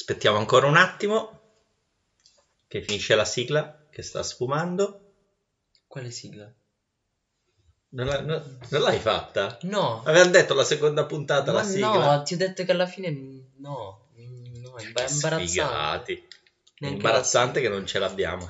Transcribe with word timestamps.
Aspettiamo 0.00 0.38
ancora 0.38 0.68
un 0.68 0.76
attimo 0.76 1.40
che 2.68 2.82
finisce 2.82 3.16
la 3.16 3.24
sigla 3.24 3.84
che 3.90 4.02
sta 4.02 4.22
sfumando. 4.22 5.06
Quale 5.88 6.12
sigla? 6.12 6.48
Non, 7.90 8.06
la- 8.06 8.20
no- 8.20 8.58
non 8.70 8.80
l'hai 8.80 9.00
fatta? 9.00 9.58
No. 9.62 10.00
Avevamo 10.04 10.30
detto 10.30 10.54
la 10.54 10.62
seconda 10.62 11.04
puntata 11.04 11.50
Ma 11.50 11.58
la 11.58 11.64
sigla. 11.64 12.14
no, 12.16 12.22
ti 12.22 12.34
ho 12.34 12.36
detto 12.36 12.62
che 12.62 12.70
alla 12.70 12.86
fine 12.86 13.10
no. 13.56 14.06
No, 14.14 14.76
è 14.76 14.82
Che 14.82 15.04
imbarazzante. 15.08 16.26
È 16.74 16.86
imbarazzante 16.86 17.60
che 17.60 17.68
non 17.68 17.84
ce 17.84 17.98
l'abbiamo. 17.98 18.48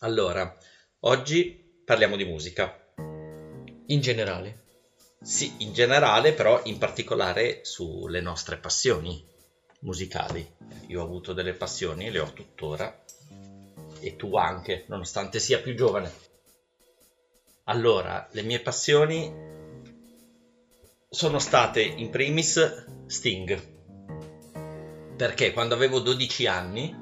Allora, 0.00 0.56
oggi 1.02 1.56
parliamo 1.84 2.16
di 2.16 2.24
musica. 2.24 2.76
In 3.86 4.00
generale. 4.00 4.58
Sì, 5.22 5.54
in 5.58 5.72
generale, 5.72 6.32
però 6.32 6.60
in 6.64 6.78
particolare 6.78 7.60
sulle 7.62 8.20
nostre 8.20 8.58
passioni 8.58 9.30
musicali. 9.82 10.46
Io 10.88 11.00
ho 11.00 11.04
avuto 11.04 11.32
delle 11.32 11.54
passioni, 11.54 12.10
le 12.10 12.18
ho 12.18 12.32
tuttora, 12.32 12.94
e 14.00 14.16
tu 14.16 14.36
anche, 14.36 14.84
nonostante 14.88 15.38
sia 15.38 15.60
più 15.60 15.74
giovane. 15.74 16.12
Allora, 17.64 18.26
le 18.32 18.42
mie 18.42 18.60
passioni 18.60 19.32
sono 21.08 21.38
state 21.38 21.82
in 21.82 22.10
primis 22.10 22.86
Sting. 23.06 23.70
Perché 25.16 25.52
quando 25.52 25.74
avevo 25.74 26.00
12 26.00 26.46
anni, 26.46 26.94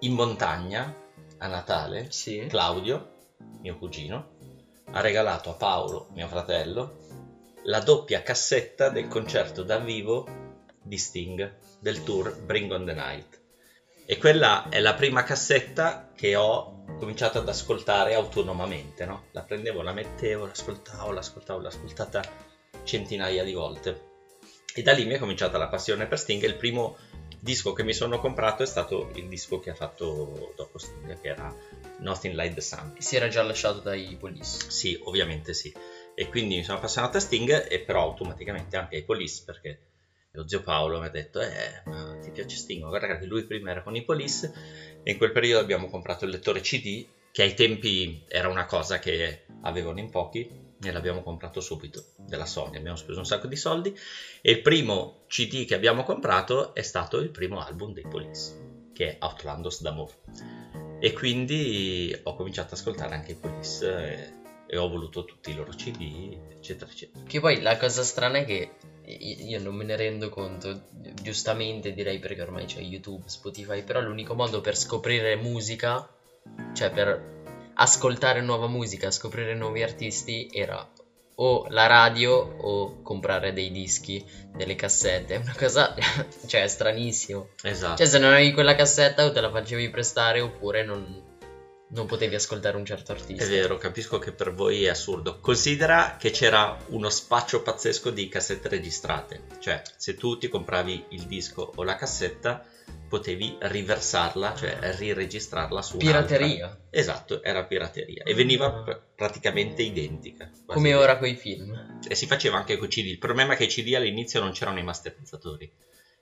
in 0.00 0.12
montagna, 0.12 0.94
a 1.38 1.46
Natale, 1.46 2.10
Sì. 2.10 2.46
Claudio, 2.48 3.12
mio 3.60 3.78
cugino, 3.78 4.32
ha 4.90 5.00
regalato 5.00 5.50
a 5.50 5.54
Paolo, 5.54 6.08
mio 6.12 6.28
fratello, 6.28 6.98
la 7.64 7.80
doppia 7.80 8.22
cassetta 8.22 8.90
del 8.90 9.08
concerto 9.08 9.62
dal 9.62 9.82
vivo 9.82 10.43
di 10.84 10.98
Sting 10.98 11.56
del 11.80 12.02
tour 12.04 12.36
Bring 12.40 12.70
on 12.70 12.84
the 12.84 12.92
Night. 12.92 13.40
E 14.06 14.18
quella 14.18 14.68
è 14.68 14.80
la 14.80 14.94
prima 14.94 15.22
cassetta 15.22 16.12
che 16.14 16.36
ho 16.36 16.84
cominciato 16.98 17.38
ad 17.38 17.48
ascoltare 17.48 18.14
autonomamente, 18.14 19.06
no? 19.06 19.24
La 19.32 19.42
prendevo, 19.42 19.80
la 19.80 19.92
mettevo, 19.92 20.46
l'ascoltavo, 20.46 21.10
l'ascoltavo, 21.10 21.60
l'ho 21.60 21.68
ascoltata 21.68 22.22
centinaia 22.84 23.42
di 23.42 23.52
volte. 23.54 24.12
E 24.74 24.82
da 24.82 24.92
lì 24.92 25.06
mi 25.06 25.14
è 25.14 25.18
cominciata 25.18 25.56
la 25.56 25.68
passione 25.68 26.06
per 26.06 26.18
Sting 26.18 26.42
e 26.42 26.46
il 26.46 26.56
primo 26.56 26.96
disco 27.40 27.72
che 27.72 27.82
mi 27.82 27.92
sono 27.92 28.18
comprato 28.18 28.62
è 28.62 28.66
stato 28.66 29.10
il 29.14 29.28
disco 29.28 29.58
che 29.58 29.70
ha 29.70 29.74
fatto 29.74 30.52
dopo 30.56 30.78
Sting, 30.78 31.20
che 31.20 31.28
era 31.28 31.54
Nothing 32.00 32.34
Like 32.34 32.54
the 32.54 32.60
Sun. 32.60 32.94
Si 32.98 33.16
era 33.16 33.28
già 33.28 33.42
lasciato 33.42 33.80
dai 33.80 34.16
Police. 34.18 34.70
Sì, 34.70 34.98
ovviamente 35.04 35.54
sì. 35.54 35.72
E 36.14 36.28
quindi 36.28 36.56
mi 36.56 36.64
sono 36.64 36.78
appassionato 36.78 37.16
a 37.16 37.20
Sting 37.20 37.66
e 37.70 37.80
però 37.80 38.02
automaticamente 38.02 38.76
anche 38.76 38.96
ai 38.96 39.04
Police 39.04 39.42
perché 39.46 39.78
lo 40.34 40.46
zio 40.48 40.62
Paolo 40.62 40.98
mi 41.00 41.06
ha 41.06 41.10
detto 41.10 41.40
eh, 41.40 41.82
ma 41.86 42.18
ti 42.20 42.30
piace 42.30 42.56
Sting? 42.56 42.82
Ma 42.82 42.88
Guarda 42.88 43.18
che 43.18 43.26
lui 43.26 43.44
prima 43.44 43.70
era 43.70 43.82
con 43.82 43.94
i 43.96 44.04
Police 44.04 44.52
e 45.02 45.10
in 45.10 45.16
quel 45.16 45.32
periodo 45.32 45.62
abbiamo 45.62 45.88
comprato 45.88 46.24
il 46.24 46.30
lettore 46.30 46.60
CD 46.60 47.06
che 47.30 47.42
ai 47.42 47.54
tempi 47.54 48.22
era 48.28 48.48
una 48.48 48.64
cosa 48.64 48.98
che 48.98 49.44
avevano 49.62 49.98
in 49.98 50.10
pochi 50.10 50.48
e 50.80 50.92
l'abbiamo 50.92 51.22
comprato 51.22 51.60
subito 51.60 52.04
della 52.16 52.46
Sony, 52.46 52.76
abbiamo 52.76 52.96
speso 52.96 53.18
un 53.18 53.26
sacco 53.26 53.46
di 53.46 53.56
soldi 53.56 53.92
e 54.40 54.50
il 54.50 54.60
primo 54.60 55.22
CD 55.28 55.64
che 55.64 55.74
abbiamo 55.74 56.02
comprato 56.02 56.74
è 56.74 56.82
stato 56.82 57.18
il 57.18 57.30
primo 57.30 57.60
album 57.60 57.92
dei 57.92 58.06
Police 58.08 58.90
che 58.92 59.10
è 59.10 59.16
Outlandos 59.20 59.82
d'Amour 59.82 60.14
e 61.00 61.12
quindi 61.12 62.16
ho 62.22 62.34
cominciato 62.34 62.74
ad 62.74 62.80
ascoltare 62.80 63.14
anche 63.14 63.32
i 63.32 63.36
Police 63.36 63.86
e, 63.86 64.32
e 64.66 64.76
ho 64.76 64.88
voluto 64.88 65.24
tutti 65.24 65.50
i 65.50 65.54
loro 65.54 65.70
CD 65.72 66.36
eccetera 66.50 66.90
eccetera. 66.90 67.24
Che 67.24 67.40
poi 67.40 67.60
la 67.60 67.76
cosa 67.76 68.02
strana 68.02 68.38
è 68.38 68.44
che 68.44 68.70
io 69.06 69.60
non 69.60 69.74
me 69.74 69.84
ne 69.84 69.96
rendo 69.96 70.28
conto, 70.28 70.86
giustamente 71.22 71.92
direi 71.92 72.18
perché 72.18 72.42
ormai 72.42 72.64
c'è 72.64 72.80
YouTube, 72.80 73.28
Spotify, 73.28 73.82
però 73.82 74.00
l'unico 74.00 74.34
modo 74.34 74.60
per 74.60 74.76
scoprire 74.76 75.36
musica, 75.36 76.08
cioè 76.72 76.90
per 76.90 77.32
ascoltare 77.74 78.40
nuova 78.40 78.66
musica, 78.66 79.10
scoprire 79.10 79.54
nuovi 79.54 79.82
artisti 79.82 80.48
era 80.50 80.86
o 81.36 81.66
la 81.68 81.86
radio 81.86 82.32
o 82.34 83.02
comprare 83.02 83.52
dei 83.52 83.70
dischi, 83.70 84.24
delle 84.56 84.76
cassette, 84.76 85.34
è 85.34 85.38
una 85.38 85.54
cosa, 85.56 85.94
cioè 86.46 86.62
è 86.62 86.68
stranissimo. 86.68 87.48
esatto 87.62 87.96
Cioè 87.96 88.06
se 88.06 88.18
non 88.18 88.32
avevi 88.32 88.52
quella 88.52 88.74
cassetta 88.74 89.24
o 89.24 89.32
te 89.32 89.40
la 89.40 89.50
facevi 89.50 89.90
prestare 89.90 90.40
oppure 90.40 90.84
non, 90.84 91.23
non 91.88 92.06
potevi 92.06 92.34
ascoltare 92.34 92.76
un 92.76 92.84
certo 92.84 93.12
artista. 93.12 93.44
È 93.44 93.48
vero, 93.48 93.76
capisco 93.76 94.18
che 94.18 94.32
per 94.32 94.52
voi 94.52 94.84
è 94.84 94.88
assurdo. 94.88 95.38
Considera 95.40 96.16
che 96.18 96.30
c'era 96.30 96.76
uno 96.88 97.08
spaccio 97.08 97.62
pazzesco 97.62 98.10
di 98.10 98.28
cassette 98.28 98.68
registrate. 98.68 99.42
Cioè, 99.60 99.82
se 99.96 100.14
tu 100.14 100.36
ti 100.38 100.48
compravi 100.48 101.06
il 101.10 101.22
disco 101.26 101.72
o 101.74 101.82
la 101.82 101.94
cassetta, 101.94 102.64
potevi 103.08 103.56
riversarla, 103.60 104.54
cioè 104.56 104.78
riregistrarla 104.96 105.82
su 105.82 105.98
un'altra. 105.98 106.36
Pirateria, 106.36 106.78
Esatto, 106.90 107.42
era 107.42 107.64
pirateria. 107.64 108.24
E 108.24 108.34
veniva 108.34 108.72
pr- 108.72 109.00
praticamente 109.14 109.82
identica. 109.82 110.50
come 110.66 110.88
identica. 110.88 110.98
ora 110.98 111.18
coi 111.18 111.36
film. 111.36 112.00
E 112.08 112.14
si 112.14 112.26
faceva 112.26 112.56
anche 112.56 112.76
con 112.76 112.86
i 112.86 112.90
CD. 112.90 113.06
Il 113.06 113.18
problema 113.18 113.52
è 113.52 113.56
che 113.56 113.64
i 113.64 113.68
CD 113.68 113.94
all'inizio 113.94 114.40
non 114.40 114.52
c'erano 114.52 114.78
i 114.78 114.84
masterizzatori. 114.84 115.70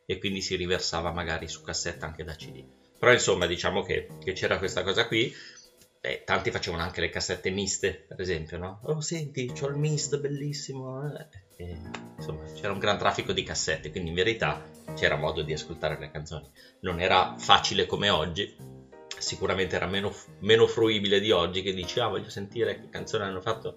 E 0.04 0.18
quindi 0.18 0.42
si 0.42 0.56
riversava 0.56 1.12
magari 1.12 1.48
su 1.48 1.62
cassetta 1.62 2.04
anche 2.04 2.24
da 2.24 2.34
CD. 2.34 2.62
Però 2.98 3.12
insomma, 3.12 3.46
diciamo 3.46 3.82
che, 3.82 4.06
che 4.22 4.32
c'era 4.32 4.58
questa 4.58 4.82
cosa 4.82 5.06
qui. 5.06 5.34
Eh, 6.04 6.22
tanti 6.24 6.50
facevano 6.50 6.82
anche 6.82 7.00
le 7.00 7.10
cassette 7.10 7.48
miste, 7.50 8.06
per 8.08 8.20
esempio, 8.20 8.58
no? 8.58 8.80
Oh, 8.82 9.00
senti, 9.00 9.46
c'ho 9.52 9.68
il 9.68 9.76
mist 9.76 10.18
bellissimo. 10.18 11.00
eh. 11.16 11.26
E, 11.56 11.80
insomma, 12.16 12.42
c'era 12.54 12.72
un 12.72 12.80
gran 12.80 12.98
traffico 12.98 13.32
di 13.32 13.44
cassette, 13.44 13.90
quindi 13.92 14.08
in 14.08 14.16
verità 14.16 14.68
c'era 14.96 15.14
modo 15.14 15.42
di 15.42 15.52
ascoltare 15.52 15.96
le 16.00 16.10
canzoni. 16.10 16.50
Non 16.80 16.98
era 17.00 17.36
facile 17.38 17.86
come 17.86 18.08
oggi, 18.10 18.52
sicuramente 19.16 19.76
era 19.76 19.86
meno, 19.86 20.12
meno 20.40 20.66
fruibile 20.66 21.20
di 21.20 21.30
oggi 21.30 21.62
che 21.62 21.72
dici, 21.72 22.00
ah, 22.00 22.08
voglio 22.08 22.30
sentire 22.30 22.80
che 22.80 22.88
canzone 22.88 23.22
hanno 23.22 23.40
fatto 23.40 23.76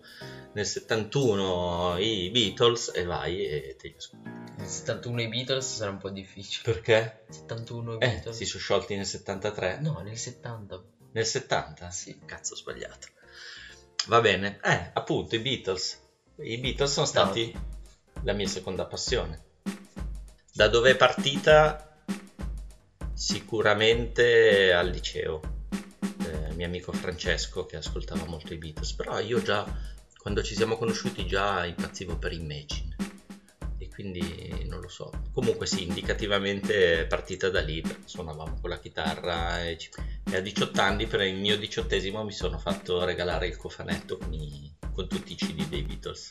nel 0.54 0.66
71 0.66 1.98
i 2.00 2.32
Beatles 2.32 2.92
e 2.96 3.04
vai 3.04 3.46
e 3.46 3.76
te 3.78 3.90
li 3.90 3.96
ascolti. 3.96 4.30
Nel 4.58 4.68
71 4.68 5.22
i 5.22 5.28
Beatles 5.28 5.76
sarà 5.76 5.92
un 5.92 5.98
po' 6.00 6.10
difficile. 6.10 6.64
Perché? 6.74 7.26
71 7.30 7.92
i 7.92 7.96
Eh, 7.98 8.08
Beatles? 8.08 8.36
si 8.36 8.46
sono 8.46 8.64
sciolti 8.64 8.96
nel 8.96 9.06
73? 9.06 9.78
No, 9.82 10.00
nel 10.00 10.18
70. 10.18 10.82
Nel 11.16 11.26
70? 11.26 11.90
Sì. 11.92 12.20
Cazzo, 12.26 12.54
ho 12.54 12.58
sbagliato. 12.58 13.08
Va 14.08 14.20
bene. 14.20 14.60
Eh, 14.62 14.92
appunto, 14.94 15.36
i 15.36 15.40
Beatles. 15.40 15.98
I 16.40 16.58
Beatles 16.58 16.92
sono 16.92 17.06
stati 17.06 17.58
la 18.24 18.34
mia 18.34 18.48
seconda 18.48 18.86
passione. 18.86 19.44
Da 20.52 20.68
dove 20.68 20.92
è 20.92 20.96
partita? 20.98 22.04
Sicuramente 23.14 24.74
al 24.74 24.90
liceo. 24.90 25.40
Eh, 26.02 26.54
mio 26.54 26.66
amico 26.66 26.92
Francesco 26.92 27.66
che 27.66 27.78
ascoltava 27.78 28.26
molto 28.26 28.54
i 28.54 28.58
Beatles, 28.58 28.92
però 28.92 29.18
io 29.20 29.42
già, 29.42 29.66
quando 30.18 30.44
ci 30.44 30.54
siamo 30.54 30.76
conosciuti, 30.76 31.26
già 31.26 31.66
impazzivo 31.66 32.18
per 32.18 32.34
Imagine. 32.34 32.94
Quindi 33.96 34.66
non 34.68 34.82
lo 34.82 34.90
so. 34.90 35.10
Comunque 35.32 35.66
sì, 35.66 35.84
indicativamente 35.84 37.00
è 37.02 37.08
partita 37.08 37.50
da 37.50 37.62
lì, 37.62 37.80
perché 37.82 38.02
suonavamo 38.06 38.60
con 38.60 38.70
la 38.70 38.78
chitarra 38.80 39.64
e, 39.64 39.78
a 40.34 40.40
18 40.42 40.82
anni, 40.82 41.08
per 41.08 41.22
il 41.22 41.36
mio 41.36 41.58
diciottesimo, 41.58 42.24
mi 42.26 42.34
sono 42.34 42.58
fatto 42.58 43.06
regalare 43.06 43.48
il 43.48 43.56
cofanetto 43.56 44.18
con, 44.18 44.34
i- 44.34 44.76
con 44.94 45.08
tutti 45.08 45.32
i 45.32 45.36
CD 45.36 45.66
dei 45.70 45.84
Beatles. 45.84 46.30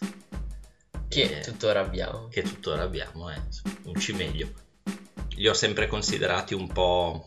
Che 1.08 1.22
E- 1.22 1.40
tuttora 1.40 1.80
abbiamo. 1.80 2.28
che 2.28 2.42
tuttora 2.42 2.82
abbiamo, 2.82 3.30
è 3.30 3.40
un 3.84 3.94
cimeglio. 3.94 4.52
Li 5.36 5.48
ho 5.48 5.54
sempre 5.54 5.86
considerati 5.86 6.52
un 6.52 6.68
po' 6.68 7.24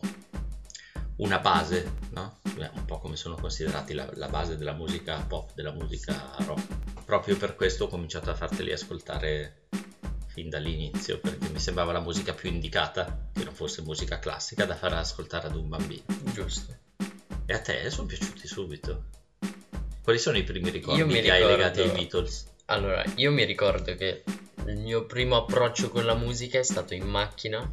una 1.16 1.38
base, 1.40 1.94
no? 2.10 2.38
Un 2.74 2.84
po' 2.86 2.98
come 2.98 3.16
sono 3.16 3.34
considerati 3.36 3.92
la, 3.92 4.08
la 4.14 4.28
base 4.28 4.56
della 4.56 4.72
musica 4.72 5.16
pop, 5.26 5.52
della 5.54 5.72
musica 5.72 6.32
rock. 6.46 7.04
Proprio 7.04 7.36
per 7.36 7.54
questo 7.56 7.84
ho 7.84 7.88
cominciato 7.88 8.30
a 8.30 8.34
farteli 8.34 8.72
ascoltare 8.72 9.57
fin 10.38 10.48
dall'inizio, 10.48 11.18
perché 11.18 11.48
mi 11.48 11.58
sembrava 11.58 11.90
la 11.90 11.98
musica 11.98 12.32
più 12.32 12.48
indicata, 12.48 13.30
che 13.34 13.42
non 13.42 13.52
fosse 13.52 13.82
musica 13.82 14.20
classica, 14.20 14.64
da 14.64 14.76
far 14.76 14.92
ascoltare 14.92 15.48
ad 15.48 15.56
un 15.56 15.68
bambino. 15.68 16.04
Giusto. 16.32 16.76
E 17.44 17.52
a 17.52 17.60
te 17.60 17.90
sono 17.90 18.06
piaciuti 18.06 18.46
subito? 18.46 19.06
Quali 20.00 20.20
sono 20.20 20.38
i 20.38 20.44
primi 20.44 20.70
ricordi 20.70 21.02
mi 21.02 21.14
che 21.14 21.32
hai 21.32 21.38
ricordo- 21.38 21.56
legati 21.56 21.80
ai 21.80 21.90
Beatles? 21.90 22.46
Allora, 22.66 23.02
io 23.16 23.32
mi 23.32 23.44
ricordo 23.44 23.96
che 23.96 24.22
il 24.66 24.76
mio 24.76 25.06
primo 25.06 25.36
approccio 25.36 25.90
con 25.90 26.04
la 26.04 26.14
musica 26.14 26.60
è 26.60 26.62
stato 26.62 26.94
in 26.94 27.08
macchina. 27.08 27.68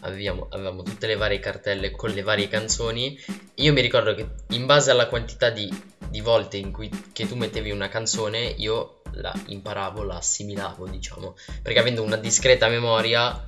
Avevamo, 0.00 0.48
avevamo 0.50 0.82
tutte 0.82 1.06
le 1.06 1.16
varie 1.16 1.38
cartelle 1.38 1.92
con 1.92 2.10
le 2.10 2.22
varie 2.22 2.48
canzoni. 2.48 3.18
Io 3.54 3.72
mi 3.72 3.80
ricordo 3.80 4.14
che 4.14 4.28
in 4.50 4.66
base 4.66 4.90
alla 4.90 5.06
quantità 5.06 5.48
di, 5.48 5.72
di 6.10 6.20
volte 6.20 6.58
in 6.58 6.72
cui 6.72 6.90
che 7.12 7.26
tu 7.26 7.36
mettevi 7.36 7.70
una 7.70 7.88
canzone, 7.88 8.40
io 8.58 9.01
la 9.12 9.32
imparavo, 9.46 10.02
la 10.02 10.16
assimilavo, 10.16 10.86
diciamo. 10.86 11.36
Perché 11.62 11.78
avendo 11.78 12.02
una 12.02 12.16
discreta 12.16 12.68
memoria, 12.68 13.42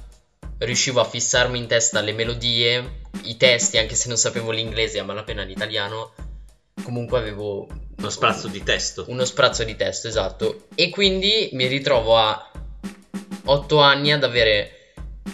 riuscivo 0.58 1.00
a 1.00 1.04
fissarmi 1.04 1.58
in 1.58 1.66
testa 1.66 2.00
le 2.00 2.12
melodie, 2.12 3.02
i 3.22 3.36
testi, 3.36 3.78
anche 3.78 3.94
se 3.94 4.08
non 4.08 4.16
sapevo 4.16 4.50
l'inglese, 4.50 4.98
a 4.98 5.04
malapena 5.04 5.42
l'italiano. 5.42 6.12
Comunque 6.82 7.18
avevo 7.18 7.66
Uno 7.96 8.10
sprazzo 8.10 8.48
di 8.48 8.62
testo. 8.62 9.04
uno 9.08 9.24
sprazzo 9.24 9.64
di 9.64 9.76
testo, 9.76 10.08
esatto. 10.08 10.66
E 10.74 10.90
quindi 10.90 11.48
mi 11.52 11.66
ritrovo 11.66 12.18
a 12.18 12.50
8 13.46 13.78
anni 13.78 14.12
ad 14.12 14.24
avere 14.24 14.70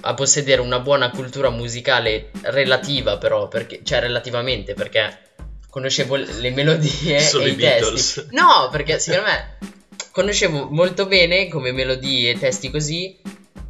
a 0.02 0.14
possedere 0.14 0.60
una 0.60 0.80
buona 0.80 1.10
cultura 1.10 1.50
musicale 1.50 2.30
relativa 2.42 3.18
però, 3.18 3.48
perché, 3.48 3.80
cioè 3.82 4.00
relativamente 4.00 4.74
perché 4.74 5.28
conoscevo 5.68 6.16
le 6.16 6.50
melodie 6.50 7.20
Solo 7.20 7.44
e 7.44 7.48
i 7.48 7.52
i 7.52 7.56
testi. 7.56 8.26
No, 8.30 8.68
perché 8.70 8.98
secondo 8.98 9.28
me 9.28 9.58
conoscevo 10.10 10.68
molto 10.70 11.06
bene 11.06 11.48
come 11.48 11.72
melodie 11.72 12.30
e 12.30 12.38
testi 12.38 12.70
così. 12.70 13.16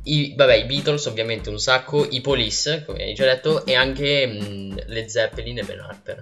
I, 0.04 0.34
vabbè, 0.36 0.54
i 0.54 0.64
Beatles 0.64 1.04
ovviamente 1.06 1.50
un 1.50 1.58
sacco, 1.58 2.06
i 2.08 2.20
Police, 2.20 2.84
come 2.86 3.02
hai 3.04 3.14
già 3.14 3.26
detto, 3.26 3.64
e 3.66 3.74
anche 3.74 4.26
mh, 4.26 4.84
le 4.86 5.08
Zeppelin 5.08 5.58
e 5.58 5.62
Ben 5.62 5.80
Harper. 5.80 6.20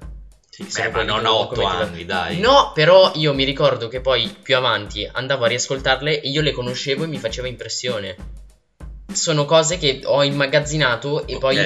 Sì, 0.50 0.65
beh, 0.65 0.91
ma 0.91 1.03
non 1.05 1.23
comunque 1.23 1.59
8 1.65 1.69
metti- 1.69 1.82
anni, 1.82 2.05
dai. 2.05 2.41
No, 2.41 2.73
però 2.75 3.12
io 3.15 3.32
mi 3.32 3.44
ricordo 3.44 3.87
che 3.87 4.00
poi 4.00 4.29
più 4.43 4.56
avanti 4.56 5.09
andavo 5.11 5.44
a 5.44 5.49
riascoltarle 5.49 6.21
e 6.21 6.29
io 6.29 6.43
le 6.43 6.50
conoscevo 6.50 7.05
e 7.05 7.06
mi 7.06 7.19
faceva 7.19 7.47
impressione. 7.47 8.17
Sono 9.19 9.44
cose 9.44 9.79
che 9.79 10.00
ho 10.05 10.23
immagazzinato 10.23 11.26
e 11.26 11.35
Ok. 11.35 11.41
poi 11.41 11.56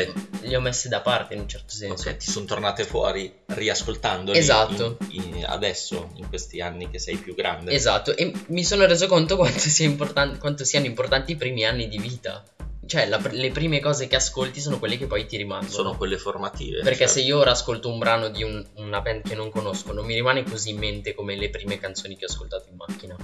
le 0.40 0.56
ho 0.56 0.60
messe 0.60 0.88
da 0.88 1.00
parte 1.02 1.34
in 1.34 1.40
un 1.40 1.48
certo 1.48 1.74
senso. 1.74 2.08
Ok, 2.08 2.16
ti 2.16 2.30
sono 2.30 2.46
tornate 2.46 2.84
fuori 2.84 3.32
riascoltandoli 3.46 4.36
Esatto. 4.38 4.96
in- 5.10 5.36
in- 5.36 5.44
adesso, 5.46 6.10
in 6.14 6.28
questi 6.28 6.60
anni 6.60 6.88
che 6.88 6.98
sei 6.98 7.16
più 7.16 7.34
grande. 7.34 7.72
Esatto, 7.72 8.16
e 8.16 8.32
mi 8.48 8.64
sono 8.64 8.86
reso 8.86 9.06
conto 9.06 9.36
quanto, 9.36 9.58
sia 9.58 9.84
importan- 9.86 10.38
quanto 10.38 10.64
siano 10.64 10.86
importanti 10.86 11.32
i 11.32 11.36
primi 11.36 11.64
anni 11.66 11.88
di 11.88 11.98
vita. 11.98 12.42
Cioè, 12.84 13.06
la 13.06 13.20
le 13.30 13.50
prime 13.52 13.78
cose 13.80 14.08
che 14.08 14.16
ascolti 14.16 14.60
sono 14.60 14.78
quelle 14.78 14.98
che 14.98 15.06
poi 15.06 15.24
ti 15.26 15.36
rimangono. 15.36 15.70
Sono 15.70 15.96
quelle 15.96 16.18
formative. 16.18 16.80
Perché 16.80 17.04
cioè, 17.04 17.08
se 17.08 17.20
io 17.20 17.38
ora 17.38 17.52
ascolto 17.52 17.88
un 17.88 17.98
brano 17.98 18.28
di 18.28 18.42
un- 18.42 18.66
una 18.76 19.00
band 19.00 19.22
che 19.28 19.34
non 19.34 19.50
conosco, 19.50 19.92
non 19.92 20.04
mi 20.04 20.14
rimane 20.14 20.42
così 20.42 20.70
in 20.70 20.78
mente 20.78 21.14
come 21.14 21.36
le 21.36 21.48
prime 21.50 21.78
canzoni 21.78 22.16
che 22.16 22.24
ho 22.24 22.28
ascoltato 22.28 22.68
in 22.70 22.76
macchina. 22.76 23.16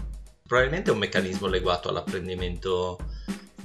Probabilmente 0.46 0.90
è 0.90 0.92
un 0.92 1.00
meccanismo 1.00 1.46
legato 1.48 1.88
all'apprendimento 1.88 2.98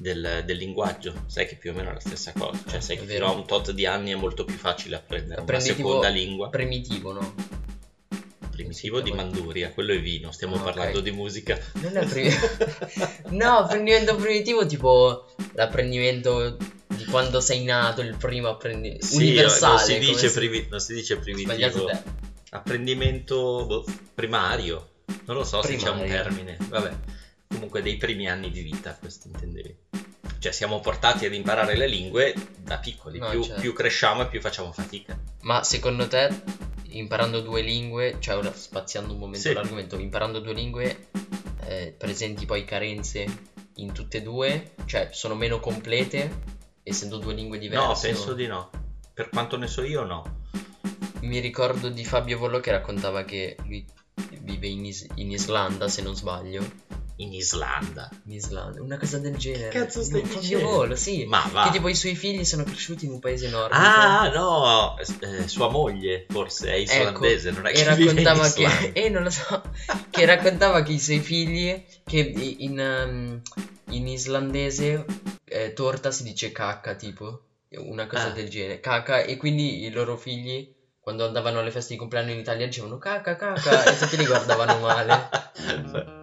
del, 0.03 0.43
del 0.45 0.57
linguaggio. 0.57 1.13
Sai 1.25 1.47
che 1.47 1.55
più 1.55 1.71
o 1.71 1.73
meno 1.73 1.89
è 1.89 1.93
la 1.93 1.99
stessa 1.99 2.33
cosa. 2.37 2.59
Cioè, 2.69 2.79
sai 2.81 2.97
che 2.99 3.05
fino 3.05 3.25
a 3.25 3.31
un 3.31 3.47
tot 3.47 3.71
di 3.71 3.85
anni 3.87 4.11
è 4.11 4.15
molto 4.15 4.43
più 4.45 4.55
facile 4.57 4.97
apprendere 4.97 5.41
Apprendi 5.41 5.69
una 5.69 5.75
seconda 5.75 6.07
lingua. 6.09 6.49
Primitivo, 6.49 7.13
no? 7.13 7.33
Primitivo 8.51 8.97
sì, 8.97 9.03
di 9.03 9.11
Manduria, 9.11 9.71
quello 9.71 9.93
è 9.93 9.99
vino. 9.99 10.31
Stiamo 10.31 10.55
ok. 10.57 10.63
parlando 10.63 10.99
di 10.99 11.09
musica. 11.11 11.57
Non 11.75 11.97
è 11.97 12.05
primi- 12.05 12.29
no, 13.31 13.57
apprendimento 13.57 14.15
primitivo 14.15 14.65
tipo 14.67 15.25
l'apprendimento 15.53 16.57
di 16.87 17.05
quando 17.05 17.39
sei 17.41 17.63
nato, 17.63 18.01
il 18.01 18.15
primo 18.15 18.49
apprendimento 18.49 19.05
Sì, 19.07 19.15
universale. 19.17 19.73
non 19.73 19.79
si, 19.79 19.99
dice 19.99 20.31
primi- 20.31 20.67
non 20.69 20.79
si 20.79 20.93
dice 20.93 21.17
primitivo. 21.17 21.89
Apprendimento 22.51 23.65
boh, 23.65 23.85
primario. 24.13 24.89
Non 25.25 25.37
lo 25.37 25.43
so 25.43 25.63
se 25.63 25.75
c'è 25.75 25.89
un 25.89 25.99
Primario. 26.01 26.21
termine. 26.23 26.57
Vabbè. 26.69 26.91
Comunque 27.53 27.81
dei 27.81 27.97
primi 27.97 28.27
anni 28.27 28.49
di 28.51 28.61
vita, 28.61 28.95
questo 28.99 29.27
intendevi. 29.27 29.75
Cioè 30.39 30.51
siamo 30.51 30.79
portati 30.81 31.25
ad 31.25 31.33
imparare 31.33 31.75
le 31.77 31.87
lingue 31.87 32.33
da 32.59 32.77
piccoli. 32.77 33.19
No, 33.19 33.29
più, 33.29 33.43
certo. 33.43 33.61
più 33.61 33.73
cresciamo 33.73 34.23
e 34.23 34.27
più 34.27 34.41
facciamo 34.41 34.71
fatica. 34.73 35.17
Ma 35.41 35.63
secondo 35.63 36.07
te, 36.07 36.29
imparando 36.89 37.39
due 37.41 37.61
lingue, 37.61 38.17
cioè 38.19 38.35
ora 38.37 38.53
spaziando 38.53 39.13
un 39.13 39.19
momento 39.19 39.47
Sì. 39.47 39.53
l'argomento, 39.53 39.97
imparando 39.97 40.39
due 40.39 40.53
lingue, 40.53 41.07
eh, 41.65 41.95
presenti 41.97 42.45
poi 42.45 42.65
carenze 42.65 43.25
in 43.75 43.93
tutte 43.93 44.17
e 44.17 44.21
due? 44.21 44.71
Cioè, 44.85 45.09
sono 45.13 45.35
meno 45.35 45.59
complete, 45.61 46.41
essendo 46.83 47.17
due 47.17 47.33
lingue 47.33 47.57
diverse? 47.57 48.07
No, 48.09 48.13
penso 48.15 48.31
o- 48.31 48.33
di 48.33 48.47
no. 48.47 48.69
Per 49.13 49.29
quanto 49.29 49.57
ne 49.57 49.67
so 49.67 49.81
io, 49.83 50.03
no. 50.03 50.41
Mi 51.21 51.39
ricordo 51.39 51.87
di 51.87 52.03
Fabio 52.03 52.37
Vollo 52.37 52.59
che 52.59 52.71
raccontava 52.71 53.23
che 53.23 53.55
lui 53.65 53.85
vive 54.41 54.67
in, 54.67 54.85
Is- 54.85 55.07
in 55.15 55.31
Islanda, 55.31 55.87
se 55.87 56.01
non 56.01 56.15
sbaglio. 56.15 56.91
In 57.17 57.31
Islanda. 57.31 58.09
In 58.25 58.33
Islanda, 58.33 58.81
una 58.81 58.97
cosa 58.97 59.19
del 59.19 59.35
genere. 59.37 59.69
Che 59.69 59.79
cazzo 59.79 60.01
stai 60.01 60.23
dicendo? 60.23 60.65
Volo, 60.65 60.95
sì. 60.95 61.25
Ma 61.25 61.47
va. 61.51 61.65
Che 61.65 61.71
tipo 61.71 61.87
i 61.87 61.95
suoi 61.95 62.15
figli 62.15 62.43
sono 62.43 62.63
cresciuti 62.63 63.05
in 63.05 63.11
un 63.11 63.19
paese 63.19 63.47
enorme. 63.47 63.75
Ah, 63.75 64.29
no, 64.29 64.97
eh, 64.97 65.47
sua 65.47 65.69
moglie 65.69 66.25
forse 66.29 66.71
è 66.71 66.75
islandese, 66.75 67.51
non 67.51 67.67
è 67.67 67.71
che 67.71 67.81
Ecco, 67.81 67.89
raccontava 68.05 68.49
che 68.51 68.91
eh 68.93 69.09
non 69.09 69.23
lo 69.23 69.29
so 69.29 69.61
che 70.09 70.25
raccontava 70.25 70.81
che 70.81 70.93
i 70.93 70.99
suoi 70.99 71.19
figli 71.19 71.85
che 72.03 72.19
in, 72.19 72.79
um, 72.79 73.41
in 73.95 74.07
islandese 74.07 75.05
eh, 75.45 75.73
torta 75.73 76.09
si 76.11 76.23
dice 76.23 76.51
cacca 76.51 76.95
tipo 76.95 77.43
una 77.75 78.07
cosa 78.07 78.27
Ah. 78.27 78.31
del 78.31 78.49
genere 78.49 78.79
cacca 78.79 79.21
e 79.21 79.37
quindi 79.37 79.83
i 79.83 79.91
loro 79.91 80.17
figli 80.17 80.73
quando 80.99 81.25
andavano 81.25 81.59
alle 81.59 81.71
feste 81.71 81.93
di 81.93 81.99
compleanno 81.99 82.31
in 82.31 82.39
Italia 82.39 82.65
dicevano 82.65 82.97
cacca 82.97 83.35
cacca 83.35 83.83
e 83.85 83.97
tutti 83.97 84.17
li 84.17 84.25
guardavano 84.25 84.79
male 84.79 85.29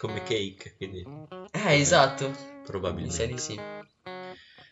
Come 0.00 0.22
cake, 0.22 0.76
quindi 0.78 1.06
eh 1.50 1.78
esatto 1.78 2.28
mi 2.28 2.34
sa 2.34 2.62
probabilmente. 2.64 3.26
di 3.26 3.36
sì 3.36 3.60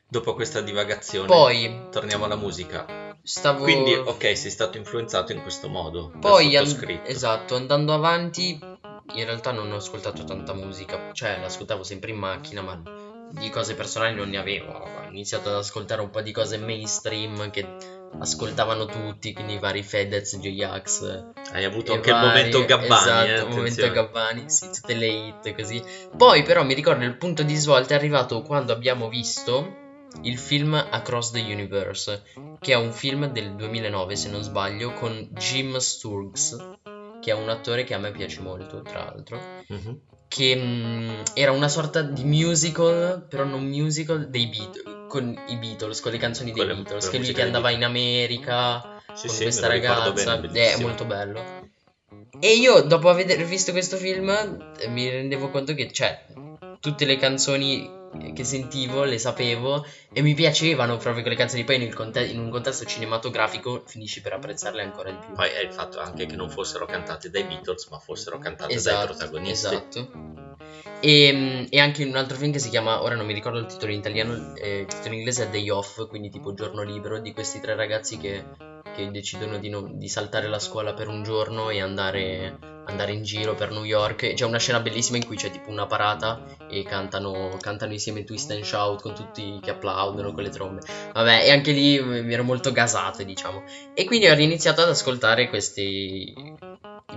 Dopo 0.08 0.32
questa 0.32 0.62
divagazione, 0.62 1.26
poi 1.26 1.88
torniamo 1.90 2.24
alla 2.24 2.34
musica. 2.34 2.86
stavo 3.22 3.64
Quindi, 3.64 3.92
ok, 3.92 4.34
sei 4.34 4.50
stato 4.50 4.78
influenzato 4.78 5.32
in 5.32 5.42
questo 5.42 5.68
modo. 5.68 6.10
Poi, 6.18 6.56
an- 6.56 7.02
esatto, 7.04 7.56
andando 7.56 7.92
avanti, 7.92 8.58
in 8.58 9.24
realtà 9.24 9.50
non 9.52 9.70
ho 9.70 9.76
ascoltato 9.76 10.24
tanta 10.24 10.54
musica, 10.54 11.12
cioè 11.12 11.38
l'ascoltavo 11.38 11.82
sempre 11.82 12.10
in 12.10 12.16
macchina, 12.16 12.62
ma 12.62 12.82
di 13.30 13.50
cose 13.50 13.74
personali 13.74 14.14
non 14.14 14.30
ne 14.30 14.38
avevo. 14.38 14.72
Ho 14.72 15.08
iniziato 15.10 15.50
ad 15.50 15.56
ascoltare 15.56 16.00
un 16.00 16.08
po' 16.08 16.22
di 16.22 16.32
cose 16.32 16.56
mainstream 16.56 17.50
che 17.50 17.66
ascoltavano 18.20 18.86
tutti, 18.86 19.32
quindi 19.32 19.54
i 19.54 19.58
vari 19.58 19.82
Fedez, 19.82 20.36
J-Ax. 20.38 21.26
Hai 21.52 21.64
avuto 21.64 21.92
anche 21.92 22.10
il 22.10 22.14
vari- 22.14 22.26
momento 22.26 22.64
Gabbani. 22.64 22.86
Esatto, 22.94 23.28
eh, 23.28 23.48
il 23.50 23.56
momento. 23.56 23.90
Gabbani, 23.90 24.44
sì, 24.50 24.70
tutte 24.72 24.94
le 24.94 25.06
hit 25.06 25.54
così. 25.54 25.82
Poi 26.16 26.42
però 26.42 26.64
mi 26.64 26.74
ricordo 26.74 27.04
il 27.04 27.16
punto 27.16 27.42
di 27.42 27.54
svolta 27.54 27.94
è 27.94 27.96
arrivato 27.96 28.42
quando 28.42 28.72
abbiamo 28.72 29.08
visto 29.08 29.76
il 30.22 30.38
film 30.38 30.74
Across 30.74 31.32
the 31.32 31.40
Universe, 31.40 32.22
che 32.60 32.72
è 32.72 32.76
un 32.76 32.92
film 32.92 33.26
del 33.26 33.54
2009 33.54 34.16
se 34.16 34.28
non 34.30 34.42
sbaglio, 34.42 34.92
con 34.94 35.28
Jim 35.32 35.76
Sturgs, 35.76 36.56
che 37.20 37.30
è 37.30 37.34
un 37.34 37.48
attore 37.48 37.84
che 37.84 37.94
a 37.94 37.98
me 37.98 38.10
piace 38.10 38.40
molto, 38.40 38.80
tra 38.82 39.04
l'altro, 39.04 39.38
Mhm. 39.68 40.00
che 40.28 40.56
mm, 40.56 41.10
era 41.34 41.52
una 41.52 41.68
sorta 41.68 42.00
di 42.02 42.24
musical, 42.24 43.26
però 43.28 43.44
non 43.44 43.64
musical, 43.64 44.28
dei 44.30 44.46
Beatles, 44.46 44.96
con 45.08 45.34
i 45.48 45.56
Beatles, 45.56 46.00
con 46.00 46.12
le 46.12 46.18
canzoni 46.18 46.52
dei 46.52 46.60
Con 46.60 46.68
le- 46.68 46.74
Beatles, 46.74 47.08
che 47.08 47.18
lui 47.18 47.32
che 47.32 47.42
andava 47.42 47.70
in 47.70 47.82
America 47.82 49.00
Sì, 49.14 49.26
con 49.26 49.36
sì, 49.36 49.42
questa 49.42 49.66
ragazza. 49.66 50.36
bene, 50.36 50.46
ed 50.46 50.56
è 50.56 50.76
molto 50.76 51.04
bello. 51.04 51.44
E 52.40 52.54
io 52.54 52.80
dopo 52.82 53.08
aver 53.08 53.44
visto 53.44 53.72
questo 53.72 53.96
film 53.96 54.28
eh, 54.78 54.88
mi 54.88 55.08
rendevo 55.08 55.50
conto 55.50 55.74
che 55.74 55.90
cioè 55.90 56.24
tutte 56.80 57.04
le 57.04 57.16
canzoni 57.16 57.97
che 58.34 58.42
sentivo 58.42 59.04
le 59.04 59.18
sapevo 59.18 59.84
e 60.12 60.22
mi 60.22 60.34
piacevano 60.34 60.96
proprio 60.96 61.22
quelle 61.22 61.36
canzoni 61.36 61.64
poi 61.64 61.78
nel 61.78 61.92
conte- 61.94 62.24
in 62.24 62.38
un 62.38 62.48
contesto 62.48 62.84
cinematografico 62.86 63.82
finisci 63.86 64.22
per 64.22 64.32
apprezzarle 64.32 64.82
ancora 64.82 65.10
di 65.10 65.18
più. 65.24 65.34
Poi 65.34 65.48
è 65.50 65.60
il 65.60 65.72
fatto 65.72 66.00
anche 66.00 66.26
che 66.26 66.34
non 66.36 66.48
fossero 66.48 66.86
cantate 66.86 67.28
dai 67.30 67.44
Beatles, 67.44 67.86
ma 67.90 67.98
fossero 67.98 68.38
cantate 68.38 68.68
dai 68.72 68.76
Esatto, 68.76 69.06
protagonisti. 69.06 69.66
esatto. 69.66 70.10
E, 71.00 71.66
e 71.70 71.78
anche 71.78 72.02
in 72.02 72.08
un 72.08 72.16
altro 72.16 72.36
film 72.36 72.50
che 72.50 72.58
si 72.58 72.70
chiama, 72.70 73.02
ora 73.02 73.14
non 73.14 73.26
mi 73.26 73.32
ricordo 73.32 73.58
il 73.58 73.66
titolo 73.66 73.92
in 73.92 73.98
italiano, 73.98 74.54
eh, 74.56 74.80
il 74.80 74.86
titolo 74.86 75.12
in 75.12 75.18
inglese 75.18 75.44
è 75.44 75.48
Day 75.48 75.68
Off, 75.70 76.06
quindi 76.08 76.28
tipo 76.30 76.54
giorno 76.54 76.82
libero, 76.82 77.18
di 77.20 77.32
questi 77.32 77.60
tre 77.60 77.76
ragazzi 77.76 78.16
che, 78.18 78.44
che 78.96 79.10
decidono 79.10 79.58
di, 79.58 79.68
non- 79.68 79.96
di 79.98 80.08
saltare 80.08 80.48
la 80.48 80.58
scuola 80.58 80.94
per 80.94 81.06
un 81.08 81.22
giorno 81.22 81.70
e 81.70 81.80
andare, 81.80 82.58
andare 82.88 83.12
in 83.12 83.22
giro 83.22 83.54
per 83.54 83.70
New 83.70 83.84
York. 83.84 84.34
C'è 84.34 84.44
una 84.44 84.58
scena 84.58 84.80
bellissima 84.80 85.16
in 85.18 85.26
cui 85.26 85.36
c'è 85.36 85.50
tipo 85.50 85.70
una 85.70 85.86
parata 85.86 86.42
e 86.68 86.82
cantano, 86.82 87.56
cantano 87.60 87.92
insieme 87.92 88.24
Twist 88.24 88.50
and 88.50 88.64
Shout 88.64 89.02
con 89.02 89.14
tutti 89.14 89.58
che 89.62 89.70
applaudono 89.70 90.32
con 90.32 90.42
le 90.42 90.50
trombe. 90.50 90.82
Vabbè, 91.12 91.44
e 91.44 91.50
anche 91.50 91.72
lì 91.72 92.00
mi 92.02 92.32
ero 92.32 92.42
molto 92.44 92.72
gasato, 92.72 93.22
diciamo. 93.22 93.62
E 93.94 94.04
quindi 94.04 94.26
ho 94.28 94.34
iniziato 94.38 94.80
ad 94.82 94.88
ascoltare 94.88 95.48
questi 95.48 96.32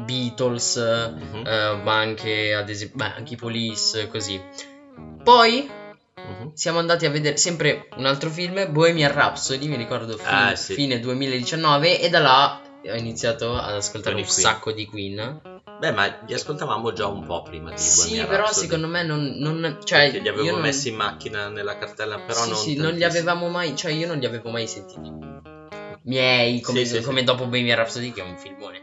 Beatles, 0.05 0.75
Mhm, 0.77 1.43
eh, 1.45 1.75
ma 1.83 1.97
anche 1.97 2.53
ad 2.53 2.69
esempio, 2.69 2.97
beh, 2.97 3.13
anche 3.15 3.33
i 3.33 3.37
Police, 3.37 4.07
così. 4.07 4.41
Poi 5.23 5.69
mhm. 6.15 6.53
siamo 6.53 6.79
andati 6.79 7.05
a 7.05 7.09
vedere 7.09 7.37
sempre 7.37 7.87
un 7.97 8.05
altro 8.05 8.29
film, 8.29 8.71
Bohemian 8.71 9.11
Rhapsody, 9.13 9.67
mi 9.67 9.75
ricordo 9.77 10.17
fi- 10.17 10.23
Ah, 10.27 10.55
sì. 10.55 10.73
fine 10.73 10.99
2019, 10.99 11.99
e 11.99 12.09
da 12.09 12.19
là 12.19 12.61
ho 12.83 12.95
iniziato 12.95 13.55
ad 13.55 13.75
ascoltare 13.75 14.15
Con 14.15 14.23
un 14.23 14.27
Queen. 14.29 14.41
sacco 14.47 14.71
di 14.71 14.85
Queen. 14.85 15.41
Beh, 15.81 15.89
ma 15.93 16.15
li 16.27 16.33
ascoltavamo 16.35 16.93
già 16.93 17.07
un 17.07 17.25
po' 17.25 17.41
prima 17.41 17.71
di 17.71 17.79
Sì, 17.79 18.01
Bohemian 18.09 18.27
però 18.27 18.43
Rhapsody, 18.43 18.65
secondo 18.67 18.87
me 18.87 19.01
non... 19.03 19.33
non 19.39 19.79
cioè, 19.83 20.01
perché 20.03 20.19
li 20.19 20.27
avevo 20.27 20.43
io 20.45 20.51
non- 20.51 20.61
messi 20.61 20.89
in 20.89 20.95
macchina 20.95 21.49
nella 21.49 21.75
cartella, 21.79 22.19
però 22.19 22.43
sì, 22.43 22.49
non 22.49 22.57
sì, 22.59 22.75
non 22.75 22.91
li 22.93 22.99
tantissimo. 22.99 23.29
avevamo 23.31 23.49
mai, 23.51 23.75
cioè 23.75 23.91
io 23.91 24.05
non 24.05 24.19
li 24.19 24.25
avevo 24.27 24.51
mai 24.51 24.67
sentiti. 24.67 25.11
Miei, 26.03 26.61
come, 26.61 26.85
Sì, 26.85 26.97
sì, 26.97 27.01
come 27.01 27.19
sì. 27.21 27.25
dopo 27.25 27.47
Bohemian 27.47 27.77
Rhapsody, 27.77 28.11
che 28.11 28.21
è 28.21 28.23
un 28.23 28.37
filmone. 28.37 28.81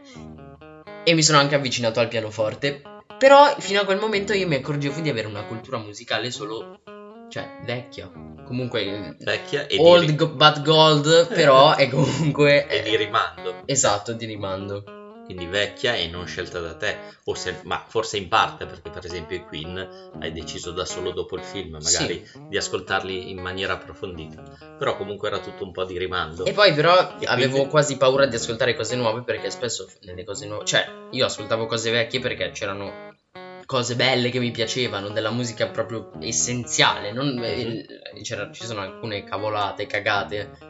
E 1.05 1.13
mi 1.13 1.23
sono 1.23 1.37
anche 1.37 1.55
avvicinato 1.55 2.01
al 2.01 2.09
pianoforte. 2.09 2.81
Però 3.17 3.55
fino 3.59 3.79
a 3.79 3.85
quel 3.85 3.99
momento 3.99 4.33
io 4.33 4.47
mi 4.47 4.55
accorgevo 4.55 4.99
di 4.99 5.07
avere 5.09 5.27
una 5.27 5.43
cultura 5.45 5.77
musicale 5.77 6.31
solo, 6.31 6.81
cioè, 7.29 7.59
vecchia. 7.63 8.11
Comunque, 8.45 9.15
Vecchia 9.19 9.67
e 9.67 9.77
old 9.79 10.05
di, 10.05 10.15
go- 10.15 10.31
but 10.35 10.61
gold, 10.63 11.27
però 11.33 11.75
è 11.75 11.87
comunque... 11.89 12.67
e 12.67 12.81
di 12.83 12.97
rimando. 12.97 13.61
Esatto, 13.65 14.11
di 14.11 14.25
rimando. 14.25 14.83
Quindi 15.29 15.45
vecchia 15.45 15.93
e 15.93 16.07
non 16.07 16.25
scelta 16.25 16.59
da 16.59 16.73
te, 16.73 16.97
o 17.25 17.35
se- 17.35 17.59
ma 17.65 17.85
forse 17.87 18.17
in 18.17 18.27
parte 18.27 18.65
perché 18.65 18.89
per 18.89 19.05
esempio 19.05 19.37
i 19.37 19.43
Queen 19.45 20.09
hai 20.19 20.31
deciso 20.31 20.71
da 20.71 20.85
solo 20.85 21.11
dopo 21.11 21.35
il 21.35 21.43
film 21.43 21.77
magari 21.79 22.27
di 22.47 22.57
ascoltarli 22.57 23.29
in 23.29 23.37
maniera 23.39 23.73
approfondita, 23.73 24.41
però 24.79 24.97
comunque 24.97 25.27
era 25.27 25.37
tutto 25.37 25.63
un 25.63 25.71
po' 25.71 25.83
di 25.85 25.99
rimando. 25.99 26.45
E 26.45 26.51
poi 26.53 26.73
però 26.73 26.97
E 27.19 27.25
avevo 27.27 27.51
quindi- 27.51 27.69
quasi 27.69 27.97
paura 27.97 28.25
di 28.25 28.35
ascoltare 28.37 28.73
cose 28.73 28.95
nuove 28.95 29.21
perché 29.21 29.51
spesso 29.51 29.87
nelle 30.01 30.23
cose 30.23 30.47
nuove, 30.47 30.65
cioè 30.65 30.87
io 31.11 31.25
ascoltavo 31.27 31.67
cose 31.67 31.91
vecchie 31.91 32.19
perché 32.19 32.49
c'erano 32.49 32.91
cose 33.67 33.93
belle 33.95 34.31
che 34.31 34.39
mi 34.39 34.49
piacevano, 34.49 35.09
della 35.09 35.29
musica 35.29 35.67
proprio 35.67 36.09
essenziale, 36.21 37.11
non- 37.11 37.35
Mhm. 37.35 37.43
eh, 37.43 37.85
c'era- 38.23 38.51
ci 38.51 38.65
sono 38.65 38.81
alcune 38.81 39.23
cavolate, 39.23 39.85
cagate 39.85 40.68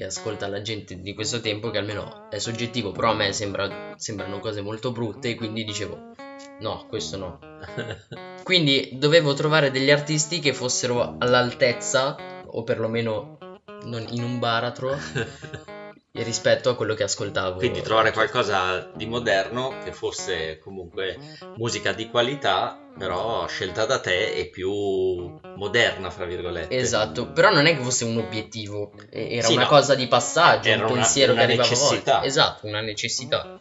che 0.00 0.06
ascolta 0.06 0.48
la 0.48 0.62
gente 0.62 0.98
di 0.98 1.12
questo 1.12 1.40
tempo 1.40 1.68
che 1.68 1.76
almeno 1.76 2.30
è 2.30 2.38
soggettivo, 2.38 2.90
però 2.90 3.10
a 3.10 3.14
me 3.14 3.34
sembra- 3.34 3.92
sembrano 3.96 4.40
cose 4.40 4.62
molto 4.62 4.92
brutte 4.92 5.28
e 5.28 5.34
quindi 5.34 5.62
dicevo 5.62 6.14
no, 6.60 6.86
questo 6.88 7.18
no. 7.18 7.38
Quindi 8.42 8.92
dovevo 8.94 9.34
trovare 9.34 9.70
degli 9.70 9.90
artisti 9.90 10.40
che 10.40 10.54
fossero 10.54 11.16
all'altezza 11.18 12.16
o 12.46 12.62
perlomeno 12.64 13.36
non 13.84 14.06
in 14.08 14.22
un 14.22 14.38
baratro 14.38 14.96
rispetto 16.22 16.70
a 16.70 16.76
quello 16.76 16.94
che 16.94 17.02
ascoltavo. 17.04 17.56
Quindi 17.56 17.80
trovare 17.82 18.12
qualcosa 18.12 18.88
di 18.94 19.06
moderno 19.06 19.74
che 19.84 19.92
fosse 19.92 20.58
comunque 20.58 21.16
musica 21.56 21.92
di 21.92 22.08
qualità, 22.08 22.78
però 22.98 23.46
scelta 23.46 23.86
da 23.86 23.98
te 24.00 24.32
e 24.34 24.46
più 24.48 24.70
moderna, 25.56 26.10
fra 26.10 26.24
virgolette. 26.24 26.76
Esatto, 26.76 27.26
però 27.32 27.50
non 27.52 27.66
è 27.66 27.76
che 27.76 27.82
fosse 27.82 28.04
un 28.04 28.18
obiettivo, 28.18 28.92
era 29.10 29.46
Sì, 29.46 29.54
una 29.54 29.62
no. 29.62 29.68
cosa 29.68 29.94
di 29.94 30.06
passaggio, 30.06 30.68
Era 30.68 30.84
un 30.84 30.90
una- 30.92 31.00
pensiero 31.00 31.32
una 31.32 31.40
che 31.40 31.46
arrivava 31.46 31.68
a 31.68 31.70
necessità. 31.72 32.12
volte. 32.12 32.26
Esatto, 32.26 32.66
una 32.66 32.80
necessità. 32.80 33.60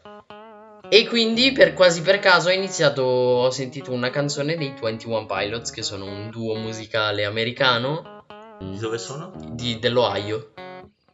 E 0.91 1.05
quindi 1.07 1.51
per 1.51 1.73
quasi 1.73 2.01
per 2.01 2.17
caso 2.19 2.49
ho 2.49 2.51
iniziato, 2.51 3.03
ho 3.03 3.49
sentito 3.51 3.91
una 3.91 4.09
canzone 4.09 4.57
dei 4.57 4.73
21 4.81 5.25
Pilots, 5.27 5.69
che 5.69 5.83
sono 5.83 6.05
un 6.05 6.29
duo 6.31 6.55
musicale 6.55 7.25
americano 7.25 8.23
Di 8.59 8.77
dove 8.79 8.97
sono? 8.97 9.31
di- 9.51 9.77
dell'Ohio. 9.77 10.53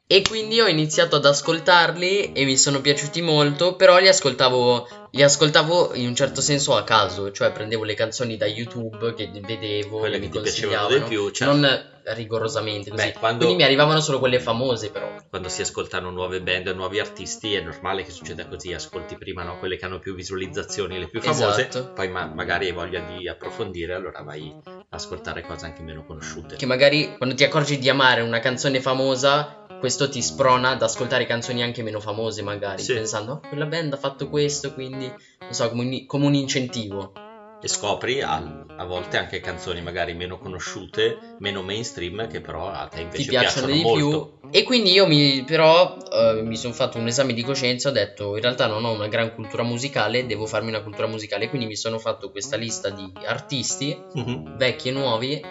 E 0.08 0.22
quindi 0.22 0.62
ho 0.62 0.68
iniziato 0.68 1.16
ad 1.16 1.26
ascoltarli 1.26 2.32
e 2.34 2.46
mi 2.46 2.58
sono 2.58 2.80
piaciuti 2.80 3.22
molto, 3.22 3.76
però 3.76 3.98
li 3.98 4.08
ascoltavo, 4.08 4.88
li 5.10 5.24
ascoltavo 5.24 5.96
in 5.96 6.06
un 6.06 6.16
certo 6.16 6.42
senso 6.42 6.76
a 6.76 6.84
caso, 6.84 7.32
cioè 7.32 7.52
prendevo 7.52 7.84
le 7.84 7.96
canzoni 7.96 8.38
da 8.38 8.46
YouTube 8.46 9.16
che 9.16 9.32
vedevo, 9.34 9.98
Quelle 9.98 10.20
che 10.20 10.26
mi 10.26 10.30
ti 10.30 10.40
piacevano 10.40 10.90
di 10.90 11.02
più, 11.02 11.32
certo. 11.32 11.56
non 11.56 11.94
rigorosamente 12.04 12.92
così. 12.92 13.04
Beh, 13.04 13.14
quando- 13.14 13.46
Quindi 13.46 13.56
mi 13.56 13.64
arrivavano 13.64 14.00
solo 14.00 14.20
quelle 14.20 14.40
famose 14.40 14.92
però. 14.92 15.12
Quando 15.28 15.50
si 15.50 15.62
ascoltano 15.62 16.12
nuove 16.12 16.40
band, 16.40 16.68
nuovi 16.68 17.00
artisti, 17.00 17.56
è 17.56 17.62
normale 17.62 18.04
che 18.04 18.12
succeda 18.12 18.46
così, 18.46 18.74
ascolti 18.74 19.18
prima 19.18 19.42
no, 19.42 19.58
quelle 19.58 19.76
che 19.76 19.86
hanno 19.86 19.98
più 19.98 20.14
visualizzazioni, 20.14 21.00
le 21.00 21.10
più 21.10 21.20
famose, 21.20 21.68
Esatto. 21.68 21.94
poi 21.96 22.10
ma- 22.10 22.28
magari 22.28 22.68
hai 22.68 22.74
voglia 22.74 23.00
di 23.00 23.28
approfondire, 23.28 23.96
allora 23.96 24.22
vai 24.22 24.54
ad 24.66 24.84
ascoltare 24.92 25.42
cose 25.42 25.66
anche 25.66 25.82
meno 25.82 26.06
conosciute. 26.06 26.58
Che 26.58 26.66
magari 26.68 27.16
quando 27.18 27.34
ti 27.34 27.44
accorgi 27.44 27.80
di 27.80 27.90
amare 27.90 28.22
una 28.22 28.40
canzone 28.40 28.80
famosa, 28.80 29.65
questo 29.78 30.10
ti 30.10 30.22
sprona 30.22 30.70
ad 30.72 30.82
ascoltare 30.82 31.26
canzoni 31.26 31.62
anche 31.64 31.84
meno 31.84 32.00
famose 32.00 32.42
magari, 32.42 32.82
Sì. 32.84 32.94
pensando, 32.94 33.32
"Oh, 33.34 33.42
quella 33.48 33.66
band 33.66 33.94
ha 33.94 33.98
fatto 33.98 34.30
questo, 34.30 34.74
quindi, 34.74 35.08
non 35.08 35.52
so, 35.52 35.70
come 35.70 35.84
un, 35.84 36.06
come 36.06 36.26
un 36.26 36.34
incentivo. 36.34 37.14
E 37.62 37.68
scopri 37.68 38.22
a, 38.22 38.36
a 38.76 38.86
volte 38.86 39.18
anche 39.18 39.40
canzoni 39.40 39.82
magari 39.82 40.14
meno 40.14 40.38
conosciute, 40.38 41.36
meno 41.40 41.62
mainstream, 41.64 42.28
che 42.28 42.42
però 42.42 42.70
a 42.70 42.88
te 42.88 43.02
invece 43.02 43.24
ti 43.24 43.30
piacciono, 43.30 43.74
di 43.74 43.82
molto. 43.82 44.40
più. 44.42 44.50
E 44.52 44.64
quindi 44.64 44.92
io 44.92 45.08
mi, 45.08 45.44
però 45.44 45.98
eh, 46.12 46.42
mi 46.44 46.56
sono 46.56 46.74
fatto 46.74 46.98
un 46.98 47.08
esame 47.08 47.34
di 47.34 47.42
coscienza, 47.44 47.90
ho 47.90 47.92
detto 47.92 48.36
in 48.36 48.42
realtà 48.42 48.68
non 48.68 48.86
ho 48.86 48.92
una 48.94 49.08
gran 49.08 49.34
cultura 49.34 49.64
musicale, 49.64 50.26
devo 50.26 50.46
farmi 50.46 50.70
una 50.70 50.82
cultura 50.84 51.08
musicale, 51.08 51.50
quindi 51.50 51.68
mi 51.68 51.76
sono 51.76 51.98
fatto 51.98 52.30
questa 52.30 52.56
lista 52.56 52.90
di 52.90 53.12
artisti, 53.26 53.98
Mhm. 54.14 54.58
vecchi 54.58 54.90
e 54.90 54.92
nuovi, 54.92 55.42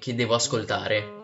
che 0.00 0.14
devo 0.14 0.34
ascoltare. 0.34 1.17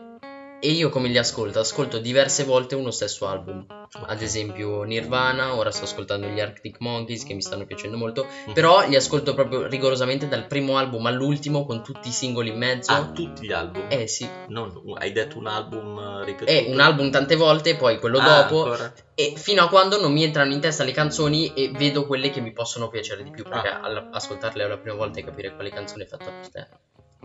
E 0.61 0.71
io 0.71 0.89
come 0.89 1.09
li 1.09 1.19
ascolto? 1.19 1.59
Ascolto 1.59 1.99
diverse 1.99 2.43
volte 2.45 2.75
uno 2.75 2.91
stesso 2.91 3.27
album. 3.27 3.67
Ad 4.07 4.23
esempio 4.23 4.83
Nirvana, 4.85 5.55
ora 5.57 5.71
sto 5.71 5.85
ascoltando 5.85 6.27
gli 6.29 6.41
Arctic 6.41 6.77
Monkeys 6.81 7.25
che 7.25 7.35
mi 7.35 7.43
stanno 7.43 7.67
piacendo 7.67 7.99
molto, 7.99 8.27
Mhm. 8.47 8.55
però 8.55 8.87
li 8.89 8.97
ascolto 8.97 9.35
proprio 9.35 9.67
rigorosamente 9.67 10.27
dal 10.27 10.47
primo 10.47 10.79
album 10.79 11.05
all'ultimo 11.05 11.67
con 11.67 11.83
tutti 11.83 12.09
i 12.09 12.13
singoli 12.13 12.49
in 12.49 12.57
mezzo. 12.57 12.93
Ah, 12.93 13.11
tutti 13.11 13.47
gli 13.47 13.53
album? 13.53 13.87
Eh 13.91 14.07
sì, 14.07 14.27
Non- 14.49 14.73
hai 14.97 15.13
detto 15.13 15.37
un 15.37 15.47
album 15.49 15.99
eh, 15.99 16.25
ripetuto? 16.25 16.51
è 16.51 16.65
un 16.69 16.81
album 16.81 17.11
tante 17.11 17.37
volte, 17.37 17.77
poi 17.77 17.99
quello 17.99 18.19
Ah, 18.21 18.43
dopo, 18.43 18.63
ancora? 18.71 18.95
e 19.15 19.35
fino 19.37 19.63
a 19.63 19.69
quando 19.69 20.01
non 20.01 20.13
mi 20.13 20.25
entrano 20.25 20.53
in 20.53 20.61
testa 20.61 20.83
le 20.83 20.93
canzoni 20.93 21.53
e 21.53 21.71
vedo 21.77 22.07
quelle 22.07 22.31
che 22.31 22.41
mi 22.41 22.53
pospossono 22.53 22.89
piacere 22.89 23.23
di 23.23 23.31
più, 23.31 23.45
perché 23.45 23.69
Ah. 23.69 24.09
ascoltarle 24.13 24.63
alla 24.63 24.79
prima 24.79 24.97
volta 24.97 25.19
e 25.21 25.25
capire 25.25 25.55
quale 25.55 25.69
canzone 25.71 26.05
è 26.05 26.07
fatta 26.07 26.31
per 26.31 26.49
te. 26.51 26.69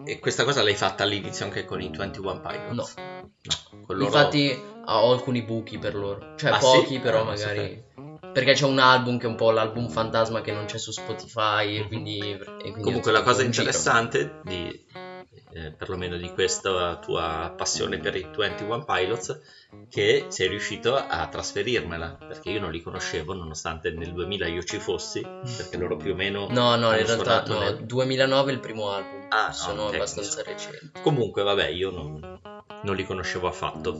E 0.05 0.19
questa 0.19 0.43
cosa 0.43 0.63
l'hai 0.63 0.75
fatta 0.75 1.03
all'inizio 1.03 1.45
anche 1.45 1.65
con 1.65 1.81
i 1.81 1.89
21 1.89 2.39
Pilots? 2.41 2.95
No. 2.97 3.07
No, 3.41 3.93
loro- 3.93 4.03
Infatti 4.05 4.59
ho 4.85 5.11
alcuni 5.11 5.41
buchi 5.43 5.77
per 5.77 5.95
loro, 5.95 6.33
cioè 6.37 6.51
Ah, 6.51 6.57
pochi 6.57 6.85
sì? 6.95 6.99
però 6.99 7.21
Ah, 7.21 7.23
non 7.23 7.33
magari... 7.33 7.87
Perché 8.31 8.53
c'è 8.53 8.65
un 8.65 8.79
album 8.79 9.17
che 9.17 9.25
è 9.25 9.29
un 9.29 9.35
po' 9.35 9.49
l'album 9.51 9.89
fantasma 9.89 10.41
che 10.41 10.51
non 10.51 10.65
c'è 10.65 10.77
su 10.77 10.91
Spotify 10.91 11.75
e 11.77 11.81
Mhm. 11.81 11.87
quindi... 11.87 12.19
e 12.31 12.37
quindi 12.61 12.81
Comunque 12.81 13.11
la 13.11 13.23
cosa 13.23 13.41
interessante 13.43 14.39
di, 14.43 14.85
eh, 15.53 15.71
perlomeno 15.71 16.17
di 16.17 16.29
questa 16.31 16.97
tua 16.97 17.53
passione 17.55 17.99
per 17.99 18.15
i 18.15 18.29
21 18.35 18.83
Pilots 18.85 19.39
che 19.89 20.27
sei 20.29 20.47
riuscito 20.49 20.95
a 20.95 21.27
trasferirmela 21.27 22.23
perché 22.27 22.49
io 22.51 22.59
non 22.59 22.71
li 22.71 22.81
conoscevo 22.81 23.33
nonostante 23.33 23.89
nel 23.89 24.13
2000 24.13 24.47
io 24.47 24.61
ci 24.63 24.77
fossi 24.79 25.21
perché 25.57 25.77
loro 25.77 25.97
più 25.97 26.11
o 26.11 26.15
meno 26.15 26.47
No, 26.49 26.75
no, 26.75 26.95
in 26.95 27.05
realtà 27.05 27.43
no, 27.47 27.59
nel- 27.59 27.85
2009 27.85 28.51
è 28.51 28.53
il 28.53 28.59
primo 28.59 28.91
album, 28.91 29.25
Ah, 29.29 29.47
no, 29.47 29.53
sono 29.53 29.83
ok, 29.87 29.95
abbastanza 29.95 30.43
recenti. 30.43 30.99
comunque 31.01 31.41
vabbè 31.41 31.67
io 31.69 31.89
non, 31.89 32.23
non 32.81 32.95
li 32.95 33.03
conoscevo 33.03 33.47
affatto 33.47 33.97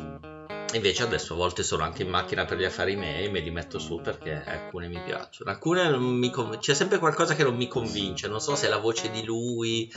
invece 0.73 1.03
adesso 1.03 1.33
a 1.33 1.37
volte 1.37 1.63
sono 1.63 1.83
anche 1.83 2.03
in 2.03 2.09
macchina 2.09 2.45
per 2.45 2.57
gli 2.57 2.63
affari 2.63 2.95
miei 2.95 3.25
e 3.25 3.29
me 3.29 3.39
li 3.39 3.49
metto 3.49 3.79
su 3.79 4.01
perché 4.01 4.43
alcune 4.45 4.87
mi 4.87 5.01
piacciono 5.01 5.49
alcune 5.49 5.89
non 5.89 6.03
mi 6.03 6.29
conv- 6.29 6.59
c'è 6.59 6.73
sempre 6.73 6.99
qualcosa 6.99 7.35
che 7.35 7.43
non 7.43 7.55
mi 7.55 7.67
convince 7.67 8.27
non 8.27 8.39
so 8.39 8.55
se 8.55 8.67
è 8.67 8.69
la 8.69 8.77
voce 8.77 9.09
di 9.09 9.23
lui 9.23 9.91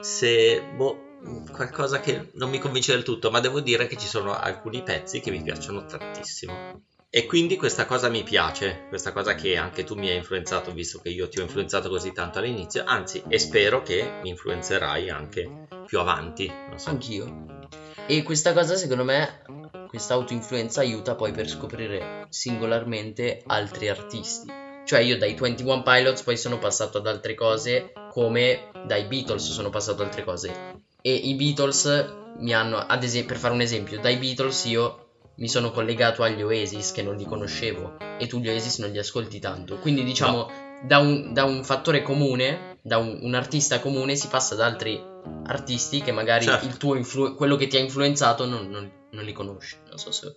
se 0.00 0.62
boh 0.74 1.08
qualcosa 1.50 2.00
che 2.00 2.30
non 2.34 2.50
mi 2.50 2.58
convince 2.58 2.92
del 2.92 3.02
tutto 3.02 3.30
ma 3.30 3.40
devo 3.40 3.60
dire 3.60 3.86
che 3.86 3.96
ci 3.96 4.06
sono 4.06 4.36
alcuni 4.36 4.82
pezzi 4.82 5.20
che 5.20 5.30
mi 5.30 5.42
piacciono 5.42 5.84
tantissimo 5.84 6.88
e 7.12 7.26
quindi 7.26 7.56
questa 7.56 7.86
cosa 7.86 8.08
mi 8.08 8.22
piace, 8.22 8.84
questa 8.88 9.10
cosa 9.10 9.34
che 9.34 9.56
anche 9.56 9.82
tu 9.82 9.96
mi 9.96 10.08
hai 10.08 10.16
influenzato, 10.18 10.72
visto 10.72 11.00
che 11.00 11.08
io 11.08 11.28
ti 11.28 11.40
ho 11.40 11.42
influenzato 11.42 11.88
così 11.88 12.12
tanto 12.12 12.38
all'inizio, 12.38 12.84
anzi, 12.86 13.20
e 13.26 13.36
spero 13.40 13.82
che 13.82 14.20
mi 14.22 14.28
influenzerai 14.28 15.10
anche 15.10 15.66
più 15.86 15.98
avanti. 15.98 16.46
Non 16.46 16.78
so. 16.78 16.90
Anch'io. 16.90 17.66
E 18.06 18.22
questa 18.22 18.52
cosa 18.52 18.76
secondo 18.76 19.02
me, 19.02 19.42
questa 19.90 20.14
autoinfluenza 20.14 20.82
aiuta 20.82 21.16
poi 21.16 21.32
per 21.32 21.48
scoprire 21.48 22.26
singolarmente 22.28 23.42
altri 23.46 23.88
artisti. 23.88 24.48
Cioè 24.86 25.00
io 25.00 25.18
dai 25.18 25.34
21 25.34 25.82
Pilots 25.82 26.22
poi 26.22 26.36
sono 26.36 26.58
passato 26.60 26.98
ad 26.98 27.08
altre 27.08 27.34
cose 27.34 27.92
come 28.12 28.70
dai 28.86 29.02
Beatles 29.06 29.50
sono 29.50 29.68
passato 29.68 30.02
ad 30.02 30.06
altre 30.06 30.22
cose. 30.22 30.82
E 31.02 31.12
i 31.12 31.34
Beatles 31.34 32.12
mi 32.38 32.54
hanno, 32.54 32.76
ad 32.76 33.02
esempio, 33.02 33.32
per 33.32 33.38
fare 33.38 33.52
un 33.52 33.62
esempio, 33.62 33.98
dai 33.98 34.16
Beatles 34.16 34.64
io 34.66 35.06
mi 35.38 35.48
sono 35.48 35.72
collegato 35.72 36.22
agli 36.22 36.42
Oasis 36.42 36.92
che 36.92 37.02
non 37.02 37.16
li 37.16 37.24
conoscevo 37.24 37.96
e 38.16 38.28
tu 38.28 38.38
gli 38.38 38.48
Oasis 38.48 38.78
non 38.78 38.90
li 38.90 38.98
ascolti 38.98 39.40
tanto. 39.40 39.78
Quindi 39.78 40.04
diciamo 40.04 40.48
da, 40.86 40.98
un, 40.98 41.32
da 41.32 41.42
un 41.42 41.64
fattore 41.64 42.02
comune, 42.02 42.76
da 42.80 42.98
un, 42.98 43.18
un 43.22 43.34
artista 43.34 43.80
comune 43.80 44.14
si 44.14 44.28
passa 44.28 44.54
ad 44.54 44.60
altri 44.60 45.02
artisti 45.46 46.00
che 46.00 46.12
magari 46.12 46.44
Certo. 46.44 46.64
il 46.66 46.76
tuo 46.76 46.94
influ- 46.94 47.34
quello 47.34 47.56
che 47.56 47.66
ti 47.66 47.76
ha 47.76 47.80
influenzato 47.80 48.46
non, 48.46 48.68
non- 48.70 48.98
non 49.10 49.24
li 49.24 49.32
conosci. 49.32 49.76
Non 49.88 49.98
so 49.98 50.10
se 50.12 50.36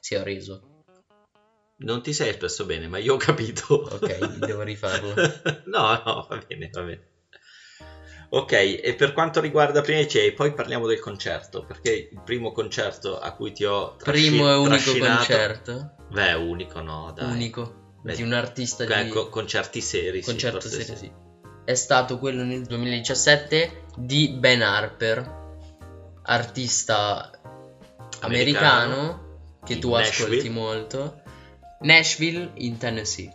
si 0.00 0.14
è 0.14 0.22
reso. 0.22 0.82
Non 1.76 2.02
ti 2.02 2.12
sei 2.12 2.30
espresso 2.30 2.64
bene, 2.64 2.86
ma 2.88 2.98
io 2.98 3.14
ho 3.14 3.16
capito. 3.16 3.74
Ok, 3.74 4.36
devo 4.36 4.62
rifarlo. 4.62 5.14
no, 5.66 6.02
no, 6.04 6.26
va 6.28 6.42
bene, 6.46 6.68
va 6.70 6.82
bene. 6.82 7.02
Ok, 8.30 8.52
e 8.52 8.94
per 8.96 9.12
quanto 9.12 9.40
riguarda 9.40 9.80
prima 9.80 10.00
i 10.00 10.08
CEI, 10.08 10.32
poi 10.32 10.52
parliamo 10.52 10.86
del 10.86 10.98
concerto, 10.98 11.64
perché 11.64 12.08
il 12.10 12.20
primo 12.24 12.52
concerto 12.52 13.18
a 13.18 13.32
cui 13.32 13.52
ti 13.52 13.64
ho 13.64 13.94
trasci- 13.96 14.28
Primo 14.28 14.50
e 14.50 14.56
unico 14.56 14.98
concerto. 14.98 15.94
Beh, 16.10 16.32
unico 16.32 16.80
no, 16.80 17.12
dai. 17.12 17.30
Unico. 17.30 17.82
Beh, 18.02 18.16
di 18.16 18.22
un 18.22 18.32
artista 18.32 18.84
di 18.84 18.92
Ecco, 18.92 19.28
concerti 19.28 19.80
seri, 19.80 20.20
concerto 20.20 20.68
sì. 20.68 20.82
sì. 20.82 21.12
È 21.64 21.74
stato 21.74 22.18
quello 22.18 22.42
nel 22.42 22.64
2017 22.64 23.84
di 23.96 24.36
Ben 24.36 24.62
Harper, 24.62 25.42
artista 26.24 27.30
americano, 28.20 29.58
che 29.64 29.74
Di 29.74 29.80
tu 29.80 29.90
Nashville. 29.90 30.28
ascolti 30.30 30.48
molto. 30.50 31.22
Nashville 31.80 32.50
in 32.54 32.76
Tennessee. 32.78 33.30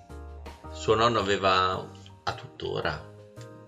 Suo 0.71 0.95
nonno 0.95 1.19
aveva 1.19 1.73
a 2.23 2.33
tuttora, 2.33 3.07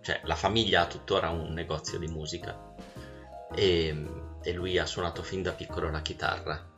cioè 0.01 0.21
la 0.23 0.35
famiglia 0.35 0.81
ha 0.81 0.87
tuttora 0.87 1.29
un 1.29 1.51
negozio 1.53 1.97
di 1.97 2.07
musica 2.07 2.73
e, 3.55 4.05
e 4.41 4.53
lui 4.53 4.77
ha 4.77 4.85
suonato 4.85 5.23
fin 5.23 5.41
da 5.41 5.51
piccolo 5.51 5.89
la 5.89 6.01
chitarra. 6.01 6.69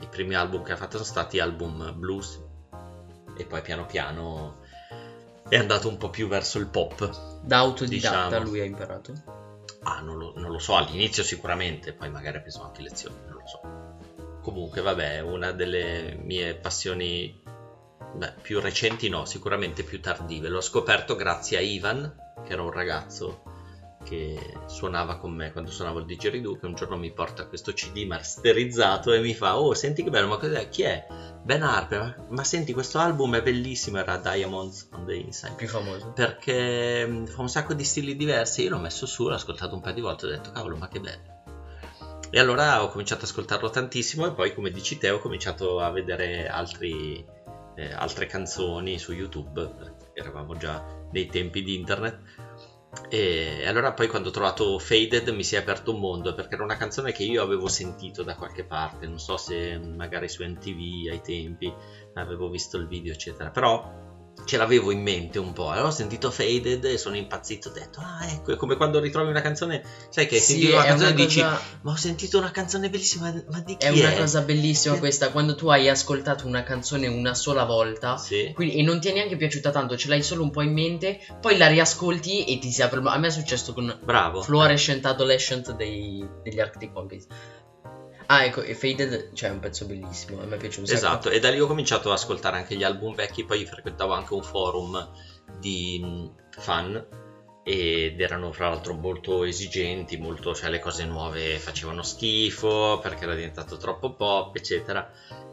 I 0.00 0.06
primi 0.08 0.34
album 0.34 0.62
che 0.62 0.72
ha 0.72 0.76
fatto 0.76 0.92
sono 0.92 1.04
stati 1.04 1.38
album 1.40 1.92
blues 1.96 2.40
e 3.36 3.44
poi 3.44 3.60
piano 3.62 3.84
piano 3.86 4.60
è 5.48 5.56
andato 5.56 5.88
un 5.88 5.96
po' 5.96 6.10
più 6.10 6.28
verso 6.28 6.58
il 6.58 6.68
pop. 6.68 7.40
Da 7.42 7.58
autodidatta 7.58 8.26
Diciamo. 8.26 8.44
lui 8.44 8.60
ha 8.60 8.64
imparato. 8.64 9.37
Ah, 9.82 10.00
non 10.00 10.16
lo, 10.18 10.32
non 10.36 10.50
lo 10.50 10.58
so, 10.58 10.76
all'inizio 10.76 11.22
sicuramente, 11.22 11.92
poi 11.92 12.10
magari 12.10 12.36
ha 12.36 12.40
preso 12.40 12.62
anche 12.62 12.82
lezioni, 12.82 13.16
non 13.26 13.34
lo 13.34 13.46
so. 13.46 13.60
Comunque, 14.40 14.80
vabbè, 14.80 15.20
una 15.20 15.52
delle 15.52 16.16
mie 16.18 16.54
passioni 16.54 17.34
beh, 18.14 18.34
più 18.40 18.60
recenti 18.60 19.08
no, 19.08 19.24
sicuramente 19.24 19.82
più 19.82 20.00
tardive. 20.00 20.48
L'ho 20.48 20.60
scoperto 20.60 21.14
grazie 21.14 21.58
a 21.58 21.60
Ivan, 21.60 22.14
che 22.44 22.52
era 22.52 22.62
un 22.62 22.70
ragazzo 22.70 23.42
che 24.04 24.38
suonava 24.66 25.16
con 25.16 25.32
me 25.32 25.50
quando 25.52 25.70
suonavo 25.70 25.98
il 25.98 26.04
didgeridoo, 26.06 26.56
che 26.56 26.66
un 26.66 26.74
giorno 26.74 26.96
mi 26.96 27.12
porta 27.12 27.46
questo 27.46 27.72
CD 27.72 28.04
masterizzato 28.06 29.12
e 29.12 29.20
mi 29.20 29.34
fa 29.34 29.58
"Oh, 29.58 29.74
senti 29.74 30.02
che 30.02 30.10
bello, 30.10 30.28
ma 30.28 30.36
cos'è? 30.36 30.68
Chi 30.68 30.82
è?" 30.82 31.04
Ben 31.42 31.62
Harper, 31.62 32.00
ma, 32.00 32.26
ma 32.28 32.44
senti 32.44 32.72
questo 32.72 32.98
album 32.98 33.36
è 33.36 33.42
bellissimo, 33.42 33.98
era 33.98 34.16
Diamonds 34.16 34.88
on 34.92 35.04
the 35.06 35.14
Inside 35.14 35.54
Più 35.54 35.68
famoso. 35.68 36.12
perché 36.12 37.06
mh, 37.06 37.26
fa 37.26 37.40
un 37.40 37.48
sacco 37.48 37.74
di 37.74 37.84
stili 37.84 38.16
diversi. 38.16 38.62
Io 38.62 38.70
l'ho 38.70 38.78
messo 38.78 39.06
su, 39.06 39.26
l'ho 39.28 39.34
ascoltato 39.34 39.74
un 39.74 39.80
paio 39.80 39.94
di 39.94 40.00
volte 40.00 40.26
e 40.26 40.28
ho 40.28 40.32
detto, 40.32 40.50
cavolo, 40.50 40.76
ma 40.76 40.88
che 40.88 41.00
bello. 41.00 41.36
E 42.30 42.38
allora 42.38 42.82
ho 42.82 42.88
cominciato 42.88 43.24
ad 43.24 43.30
ascoltarlo 43.30 43.70
tantissimo 43.70 44.26
e 44.26 44.32
poi, 44.34 44.52
come 44.52 44.70
dici 44.70 44.98
te, 44.98 45.08
ho 45.10 45.18
cominciato 45.18 45.80
a 45.80 45.90
vedere 45.90 46.46
altri, 46.46 47.24
eh, 47.74 47.92
altre 47.92 48.26
canzoni 48.26 48.98
su 48.98 49.12
YouTube, 49.12 49.96
eravamo 50.12 50.54
già 50.56 50.84
nei 51.12 51.26
tempi 51.26 51.62
di 51.62 51.74
internet. 51.74 52.18
E 53.10 53.66
allora 53.66 53.92
poi 53.92 54.08
quando 54.08 54.28
ho 54.28 54.32
trovato 54.32 54.78
Faded 54.78 55.28
mi 55.28 55.44
si 55.44 55.54
è 55.54 55.58
aperto 55.58 55.92
un 55.92 56.00
mondo 56.00 56.34
perché 56.34 56.54
era 56.54 56.64
una 56.64 56.76
canzone 56.76 57.12
che 57.12 57.22
io 57.22 57.42
avevo 57.42 57.68
sentito 57.68 58.22
da 58.22 58.34
qualche 58.34 58.64
parte, 58.64 59.06
non 59.06 59.18
so 59.18 59.36
se 59.36 59.78
magari 59.78 60.28
su 60.28 60.42
MTV 60.42 61.10
ai 61.10 61.20
tempi 61.20 61.72
avevo 62.14 62.48
visto 62.48 62.76
il 62.78 62.86
video 62.86 63.12
eccetera, 63.12 63.50
però 63.50 64.07
ce 64.44 64.56
l'avevo 64.56 64.90
in 64.90 65.02
mente 65.02 65.38
un 65.38 65.52
po', 65.52 65.64
ho 65.64 65.90
sentito 65.90 66.30
Faded 66.30 66.84
e 66.84 66.96
sono 66.98 67.16
impazzito, 67.16 67.68
ho 67.68 67.72
detto 67.72 68.00
ah 68.00 68.26
ecco, 68.30 68.52
è 68.52 68.56
come 68.56 68.76
quando 68.76 68.98
ritrovi 68.98 69.28
una 69.30 69.40
canzone, 69.40 69.82
sai 70.10 70.26
che 70.26 70.36
hai 70.36 70.40
Sì, 70.40 70.52
sentito 70.52 70.74
una 70.74 70.84
canzone 70.84 71.10
una 71.10 71.20
e 71.20 71.24
dici 71.26 71.40
cosa- 71.40 71.60
ma 71.82 71.90
ho 71.92 71.96
sentito 71.96 72.38
una 72.38 72.50
canzone 72.50 72.88
bellissima, 72.90 73.30
ma 73.50 73.60
di 73.60 73.76
chi 73.76 73.86
È 73.86 73.90
è? 73.90 73.98
una 74.06 74.12
cosa 74.14 74.40
bellissima 74.40 74.94
Che- 74.94 75.00
questa, 75.00 75.30
quando 75.30 75.54
tu 75.54 75.68
hai 75.68 75.88
ascoltato 75.88 76.46
una 76.46 76.62
canzone 76.62 77.06
una 77.06 77.34
sola 77.34 77.64
volta 77.64 78.16
Sì, 78.16 78.50
quindi- 78.54 78.76
e 78.76 78.82
non 78.82 79.00
ti 79.00 79.08
è 79.08 79.12
neanche 79.12 79.36
piaciuta 79.36 79.70
tanto, 79.70 79.96
ce 79.96 80.08
l'hai 80.08 80.22
solo 80.22 80.42
un 80.42 80.50
po' 80.50 80.62
in 80.62 80.72
mente, 80.72 81.18
poi 81.40 81.56
la 81.56 81.66
riascolti 81.66 82.44
e 82.44 82.58
ti 82.58 82.70
si 82.70 82.80
apre. 82.82 83.00
A 83.04 83.18
me 83.18 83.26
è 83.26 83.30
successo 83.30 83.72
con 83.74 83.98
bravo. 84.02 84.42
Fluorescent 84.42 85.04
Adolescent 85.04 85.72
dei- 85.74 86.26
degli 86.42 86.58
Arctic 86.60 86.90
Monkeys. 86.92 87.26
Ah, 88.30 88.44
ecco, 88.44 88.60
e 88.60 88.74
Faded, 88.74 89.32
cioè, 89.32 89.48
è 89.48 89.52
un 89.52 89.58
pezzo 89.58 89.86
bellissimo, 89.86 90.42
a 90.42 90.44
me 90.44 90.58
piace 90.58 90.80
un 90.80 90.86
sacco. 90.86 90.98
Esatto, 90.98 91.30
e 91.30 91.38
da 91.38 91.48
lì 91.48 91.60
ho 91.60 91.66
cominciato 91.66 92.08
ad 92.10 92.18
ascoltare 92.18 92.58
anche 92.58 92.76
gli 92.76 92.82
album 92.82 93.14
vecchi, 93.14 93.42
poi 93.42 93.64
frequentavo 93.64 94.12
anche 94.12 94.34
un 94.34 94.42
forum 94.42 95.10
di 95.58 95.98
mh, 95.98 96.60
fan 96.60 97.06
ed 97.64 98.20
erano 98.20 98.52
fra 98.52 98.68
l'altro 98.68 98.92
molto 98.92 99.44
esigenti, 99.44 100.18
molto, 100.18 100.54
cioè 100.54 100.68
le 100.68 100.78
cose 100.78 101.04
nuove 101.06 101.58
facevano 101.58 102.02
schifo 102.02 102.98
perché 103.02 103.24
era 103.24 103.34
diventato 103.34 103.78
troppo 103.78 104.14
pop, 104.14 104.54
eccetera. 104.56 105.06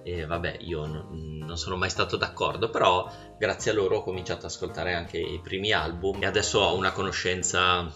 E 0.04 0.26
vabbè, 0.26 0.58
io 0.60 0.86
non, 0.86 1.38
non 1.46 1.58
sono 1.58 1.78
mai 1.78 1.90
stato 1.90 2.18
d'accordo, 2.18 2.70
però 2.70 3.10
grazie 3.38 3.72
a 3.72 3.74
loro 3.74 3.98
ho 3.98 4.02
cominciato 4.04 4.46
ad 4.46 4.52
ascoltare 4.52 4.94
anche 4.94 5.18
i 5.18 5.40
primi 5.42 5.72
album 5.72 6.22
e 6.24 6.26
adesso 6.26 6.60
ho 6.60 6.76
una 6.76 6.92
conoscenza 6.92 7.90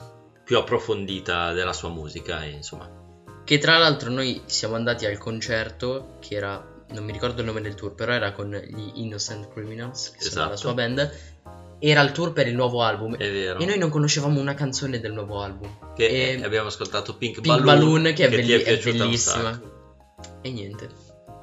più 0.43 0.57
approfondita 0.57 1.51
della 1.51 1.73
sua 1.73 1.89
musica 1.89 2.43
e 2.43 2.49
insomma 2.51 3.07
Che 3.49 3.57
tra 3.57 3.79
l'altro 3.79 4.11
noi 4.11 4.43
siamo 4.45 4.75
andati 4.75 5.07
al 5.07 5.17
concerto, 5.17 6.17
che 6.19 6.35
era, 6.35 6.63
non 6.89 7.03
mi 7.03 7.11
ricordo 7.11 7.39
il 7.41 7.47
nome 7.47 7.61
del 7.61 7.73
tour, 7.73 7.95
però 7.95 8.11
era 8.11 8.31
con 8.31 8.51
gli 8.51 9.01
Innocent 9.01 9.51
Criminals, 9.51 10.11
che 10.11 10.21
sono 10.21 10.41
la 10.41 10.53
Esatto. 10.53 10.59
sua 10.59 10.73
band. 10.75 11.11
Era 11.79 12.01
il 12.01 12.11
tour 12.11 12.31
per 12.31 12.45
il 12.45 12.53
nuovo 12.53 12.83
album. 12.83 13.17
è 13.17 13.31
vero. 13.31 13.57
E 13.57 13.65
noi 13.65 13.79
non 13.79 13.89
conoscevamo 13.89 14.39
una 14.39 14.53
canzone 14.53 14.99
del 14.99 15.13
nuovo 15.13 15.41
album. 15.41 15.95
che 15.95 16.33
e- 16.33 16.43
abbiamo 16.43 16.67
ascoltato 16.67 17.17
Pink, 17.17 17.41
Pink 17.41 17.47
Balloon, 17.47 17.65
Balloon, 17.65 18.03
che, 18.13 18.27
è, 18.27 18.29
ti 18.29 18.35
belli- 18.35 18.61
è 18.61 18.73
un 18.85 18.97
bellissima. 18.97 19.61
E 20.43 20.51
niente. 20.51 20.89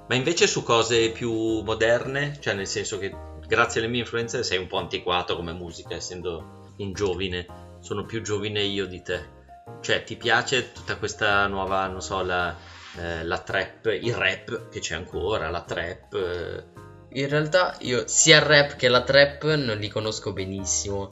Ma 0.06 0.14
invece 0.14 0.46
su 0.46 0.62
cose 0.62 1.10
più 1.10 1.32
moderne, 1.62 2.36
cioè 2.38 2.54
nel 2.54 2.68
senso 2.68 2.98
che 2.98 3.12
grazie 3.48 3.80
alle 3.80 3.90
mie 3.90 4.02
influenze 4.02 4.44
sei 4.44 4.58
un 4.58 4.68
po' 4.68 4.76
antiquato 4.76 5.34
come 5.34 5.52
musica, 5.52 5.96
essendo 5.96 6.72
un 6.78 6.92
giovine, 6.92 7.46
sono 7.80 8.04
più 8.04 8.22
giovine 8.22 8.62
io 8.62 8.86
di 8.86 9.02
te. 9.02 9.34
Cioè 9.80 10.04
ti 10.04 10.16
piace 10.16 10.72
tutta 10.72 10.96
questa 10.96 11.46
nuova, 11.46 11.86
non 11.86 12.00
so, 12.00 12.22
la, 12.22 12.54
eh, 12.98 13.24
la 13.24 13.38
trap, 13.38 13.86
il 13.86 14.14
rap 14.14 14.68
che 14.68 14.80
c'è 14.80 14.94
ancora, 14.94 15.48
la 15.50 15.62
trap. 15.62 16.12
eh, 16.14 16.64
In 17.10 17.28
realtà 17.28 17.76
io 17.80 18.06
sia 18.06 18.36
il 18.38 18.42
rap 18.44 18.76
che 18.76 18.88
la 18.88 19.02
trap 19.02 19.54
non 19.54 19.78
li 19.78 19.88
conosco 19.88 20.32
benissimo. 20.32 21.10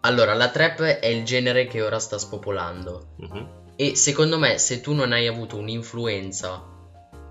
Allora, 0.00 0.34
la 0.34 0.48
trap 0.50 0.80
è 0.82 1.06
il 1.06 1.24
genere 1.24 1.66
che 1.66 1.82
ora 1.82 1.98
sta 1.98 2.18
spopolando. 2.18 3.14
mhm. 3.18 3.60
E 3.76 3.96
secondo 3.96 4.38
me, 4.38 4.58
se 4.58 4.80
tu 4.80 4.92
non 4.92 5.12
hai 5.12 5.26
avuto 5.26 5.56
un'influenza 5.56 6.62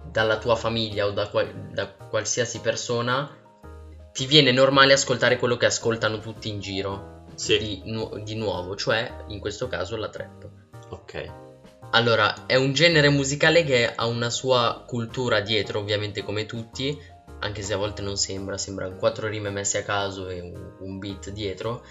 dalla 0.10 0.38
tua 0.38 0.56
famiglia 0.56 1.06
o 1.06 1.12
da, 1.12 1.28
qual- 1.30 1.70
da 1.72 1.88
qualsiasi 1.88 2.60
persona, 2.60 3.30
ti 4.12 4.26
viene 4.26 4.52
normale 4.52 4.94
ascoltare 4.94 5.38
quello 5.38 5.56
che 5.56 5.68
ascoltano 5.68 6.18
tutti 6.20 6.50
in 6.50 6.60
giro 6.60 7.24
Sì, 7.36 7.58
di, 7.58 7.82
nu- 7.86 8.22
di 8.24 8.36
nuovo, 8.36 8.76
cioè 8.76 9.10
in 9.28 9.40
questo 9.40 9.68
caso 9.68 9.96
la 9.96 10.10
trap. 10.10 10.50
Ok. 10.92 11.50
Allora, 11.92 12.46
è 12.46 12.56
un 12.56 12.72
genere 12.74 13.10
musicale 13.10 13.64
che 13.64 13.92
ha 13.94 14.06
una 14.06 14.30
sua 14.30 14.84
cultura 14.86 15.42
dietro, 15.42 15.80
ovviamente 15.80 16.24
come 16.24 16.46
tutti, 16.46 16.98
anche 17.40 17.62
se 17.64 17.74
a 17.74 17.78
volte 17.78 18.02
non 18.02 18.16
sembra, 18.16 18.58
sembrano 18.58 18.96
quattro 18.96 19.28
rime 19.28 19.50
messe 19.50 19.80
a 19.80 19.84
caso 19.84 20.30
e 20.30 20.40
un, 20.40 20.76
un 20.80 21.00
beat 21.00 21.32
dietro, 21.32 21.84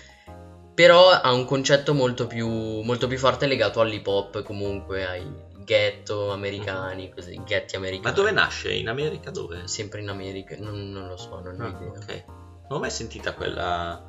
però 0.75 1.11
ha 1.11 1.33
un 1.33 1.45
concetto 1.45 1.93
molto 1.93 2.27
più, 2.27 2.49
molto 2.49 3.07
più 3.09 3.19
forte 3.19 3.47
legato 3.47 3.81
all'hip 3.81 4.07
hop, 4.07 4.43
comunque 4.43 5.05
ai 5.05 5.31
ghetto 5.63 6.31
americani, 6.31 7.11
così, 7.11 7.39
ghetti 7.45 7.77
americani. 7.77 8.09
Ma 8.09 8.17
dove 8.17 8.31
nasce? 8.31 8.73
In 8.73 8.89
America 8.89 9.31
dove? 9.31 9.67
Sempre 9.67 10.01
in 10.01 10.09
America, 10.09 10.57
non, 10.59 10.91
non 10.91 11.09
lo 11.09 11.17
so, 11.19 11.41
non 11.41 11.61
ho 11.61 11.65
Ah, 11.65 11.69
idea. 11.69 11.89
ok. 11.89 12.25
Non 12.27 12.79
ho 12.79 12.79
mai 12.79 12.91
sentita 12.91 13.35
quella 13.35 14.03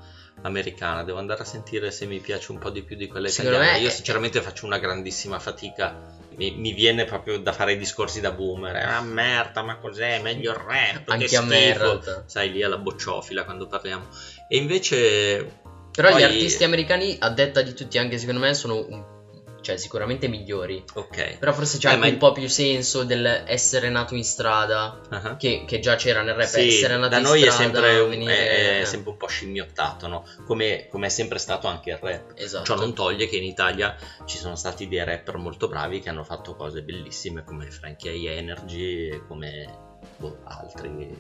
americana, 0.44 1.04
devo 1.04 1.20
andare 1.20 1.42
a 1.42 1.46
sentire 1.46 1.92
se 1.92 2.06
mi 2.06 2.20
piace 2.20 2.52
un 2.52 2.58
po' 2.58 2.70
di 2.70 2.82
più 2.84 2.96
di 2.96 3.08
quella 3.08 3.28
Secondo 3.28 3.58
italiana. 3.58 3.78
me 3.78 3.84
Io 3.84 3.90
sinceramente 3.92 4.42
faccio 4.42 4.66
una 4.66 4.80
grandissima 4.80 5.38
fatica. 5.40 6.18
Mi, 6.36 6.52
mi 6.52 6.74
viene 6.74 7.04
proprio 7.06 7.38
da 7.38 7.52
fare 7.52 7.74
i 7.74 7.78
discorsi 7.78 8.22
da 8.22 8.32
boomer. 8.32 8.76
Ah 8.76 9.02
merda, 9.02 9.62
ma 9.62 9.76
cos'è? 9.78 10.20
Meglio 10.22 10.52
il 10.52 10.58
rap. 10.58 11.04
che 11.06 11.12
Anche 11.12 11.36
a 11.38 11.42
me. 11.44 11.78
Sai, 12.26 12.52
lì 12.52 12.64
alla 12.64 12.78
bocciofila 12.78 13.44
quando 13.44 13.68
parliamo. 13.68 14.08
E 14.48 14.58
invece 14.58 15.60
Però 15.92 16.10
Poi- 16.10 16.22
gli 16.22 16.24
artisti 16.24 16.64
americani, 16.64 17.18
a 17.20 17.30
detta 17.30 17.62
di 17.62 17.74
tutti, 17.74 17.98
anche 17.98 18.18
secondo 18.18 18.40
me, 18.40 18.54
sono 18.54 18.78
un- 18.88 19.20
cioè, 19.62 19.78
sicuramente 19.78 20.28
migliori. 20.28 20.84
ok. 20.94 21.38
Però 21.38 21.54
forse 21.54 21.78
c'è 21.78 21.90
Eh, 21.90 21.94
anche 21.94 22.08
ma- 22.08 22.12
un 22.14 22.18
po' 22.18 22.32
più 22.32 22.48
senso 22.50 23.04
del 23.04 23.44
essere 23.46 23.90
nato 23.90 24.16
in 24.16 24.24
strada, 24.24 25.00
Ah. 25.10 25.36
che, 25.38 25.64
che 25.66 25.80
già 25.80 25.96
c'era 25.96 26.22
nel 26.22 26.34
rap, 26.36 26.48
Sì, 26.48 26.68
essere 26.68 26.96
nato 26.98 27.10
da 27.10 27.18
in 27.18 27.24
noi 27.24 27.44
è 27.44 27.50
strada, 27.52 27.62
sempre, 27.64 28.00
un, 28.00 28.10
venire- 28.10 28.38
è- 28.38 28.78
è 28.78 28.82
eh, 28.82 28.86
sempre 28.86 29.12
un 29.12 29.18
po' 29.18 29.28
scimmiottato, 29.28 30.08
no? 30.08 30.26
Come, 30.46 30.88
come 30.90 31.06
è 31.08 31.10
sempre 31.10 31.38
stato 31.40 31.68
anche 31.68 31.92
il 31.92 31.98
rap. 32.02 32.34
Esatto. 32.36 32.66
Ciò 32.66 32.76
non 32.76 32.94
toglie 32.94 33.28
che 33.28 33.38
in 33.38 33.44
Italia 33.44 33.96
ci 34.26 34.38
sono 34.38 34.56
stati 34.56 34.88
dei 34.88 35.04
rapper 35.04 35.38
molto 35.38 35.68
bravi 35.68 36.00
che 36.00 36.10
hanno 36.10 36.24
fatto 36.24 36.56
cose 36.56 36.82
bellissime 36.82 37.44
come 37.44 37.70
Frankie 37.72 38.30
A. 38.30 38.32
Energy 38.34 39.10
e 39.10 39.22
come 39.28 39.68
boh, 40.18 40.40
altri. 40.46 41.20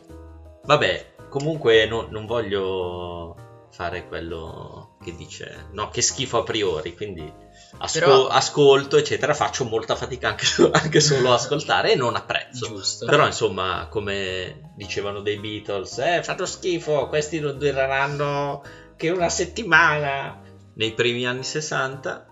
Vabbè, 0.63 1.05
comunque 1.29 1.85
no- 1.85 2.07
non 2.09 2.25
voglio 2.25 3.35
fare 3.71 4.07
quello 4.07 4.97
che 5.01 5.15
dice 5.15 5.67
no, 5.71 5.89
che 5.89 6.01
schifo 6.01 6.39
a 6.39 6.43
priori, 6.43 6.93
quindi 6.95 7.31
asco- 7.77 7.99
Però- 7.99 8.27
ascolto, 8.27 8.97
eccetera, 8.97 9.33
faccio 9.33 9.63
molta 9.63 9.95
fatica 9.95 10.27
anche, 10.29 10.45
so- 10.45 10.69
anche 10.73 10.99
solo 10.99 11.31
a 11.31 11.35
ascoltare 11.35 11.93
e 11.93 11.95
non 11.95 12.15
apprezzo. 12.15 12.67
Giusto. 12.67 13.05
Però 13.05 13.25
insomma, 13.25 13.87
come 13.89 14.73
dicevano 14.75 15.21
dei 15.21 15.37
Beatles, 15.37 15.97
eh, 15.99 16.21
fanno 16.23 16.45
schifo, 16.45 17.07
questi 17.07 17.39
non 17.39 17.57
dureranno 17.57 18.61
che 18.97 19.09
una 19.09 19.29
settimana. 19.29 20.39
Nei 20.75 20.93
primi 20.93 21.25
anni 21.25 21.43
60 21.43 22.25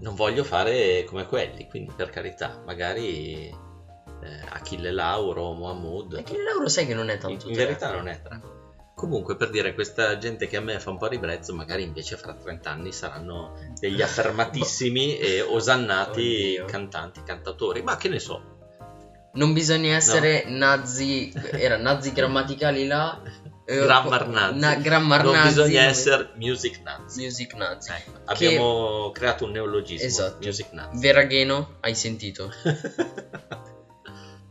non 0.00 0.14
voglio 0.14 0.44
fare 0.44 1.04
come 1.04 1.26
quelli, 1.26 1.66
quindi 1.68 1.92
per 1.94 2.10
carità, 2.10 2.62
magari 2.64 3.46
eh, 3.48 4.40
Achille 4.50 4.90
Lauro, 4.90 5.52
Mohammed. 5.52 6.14
Perché 6.14 6.36
il 6.36 6.42
lavoro 6.44 6.68
sai 6.68 6.86
che 6.86 6.94
non 6.94 7.08
è 7.10 7.14
In, 7.14 7.18
tanto 7.18 7.48
in 7.48 7.54
trap. 7.54 7.66
verità 7.66 7.92
non 7.92 8.08
è 8.08 8.20
trap. 8.22 8.58
Comunque, 9.00 9.34
per 9.34 9.48
dire, 9.48 9.72
questa 9.72 10.18
gente 10.18 10.46
che 10.46 10.58
a 10.58 10.60
me 10.60 10.78
fa 10.78 10.90
un 10.90 10.98
po' 10.98 11.06
ribrezzo, 11.06 11.54
magari 11.54 11.82
invece 11.82 12.18
fra 12.18 12.34
30 12.34 12.68
anni 12.70 12.92
saranno 12.92 13.54
degli 13.78 14.02
affermatissimi 14.02 15.16
e 15.16 15.40
osannati 15.40 16.58
Oddio. 16.60 16.64
cantanti, 16.66 17.22
cantautori. 17.22 17.80
Ma 17.82 17.96
che 17.96 18.10
ne 18.10 18.18
so, 18.18 18.42
Non 19.32 19.54
bisogna 19.54 19.94
essere 19.94 20.44
nazi, 20.48 21.32
era 21.52 21.78
nazi 21.78 22.12
grammaticali 22.12 22.86
là. 22.86 23.18
eh, 23.64 23.78
Grammar 23.78 24.28
nazi. 24.28 24.58
na- 24.58 24.74
grammar 24.74 25.24
non 25.24 25.32
nazi, 25.32 25.48
bisogna 25.48 25.80
non- 25.80 25.88
essere 25.88 26.30
music 26.34 26.80
nazi. 26.82 27.22
Music 27.22 27.54
nazi. 27.54 27.90
Ecco, 27.92 28.10
abbiamo 28.26 29.10
creato 29.14 29.46
un 29.46 29.52
neologismo. 29.52 30.06
Esatto. 30.06 30.44
Music 30.44 30.72
nazi. 30.72 30.98
Veragheno, 31.00 31.76
hai 31.80 31.94
sentito? 31.94 32.50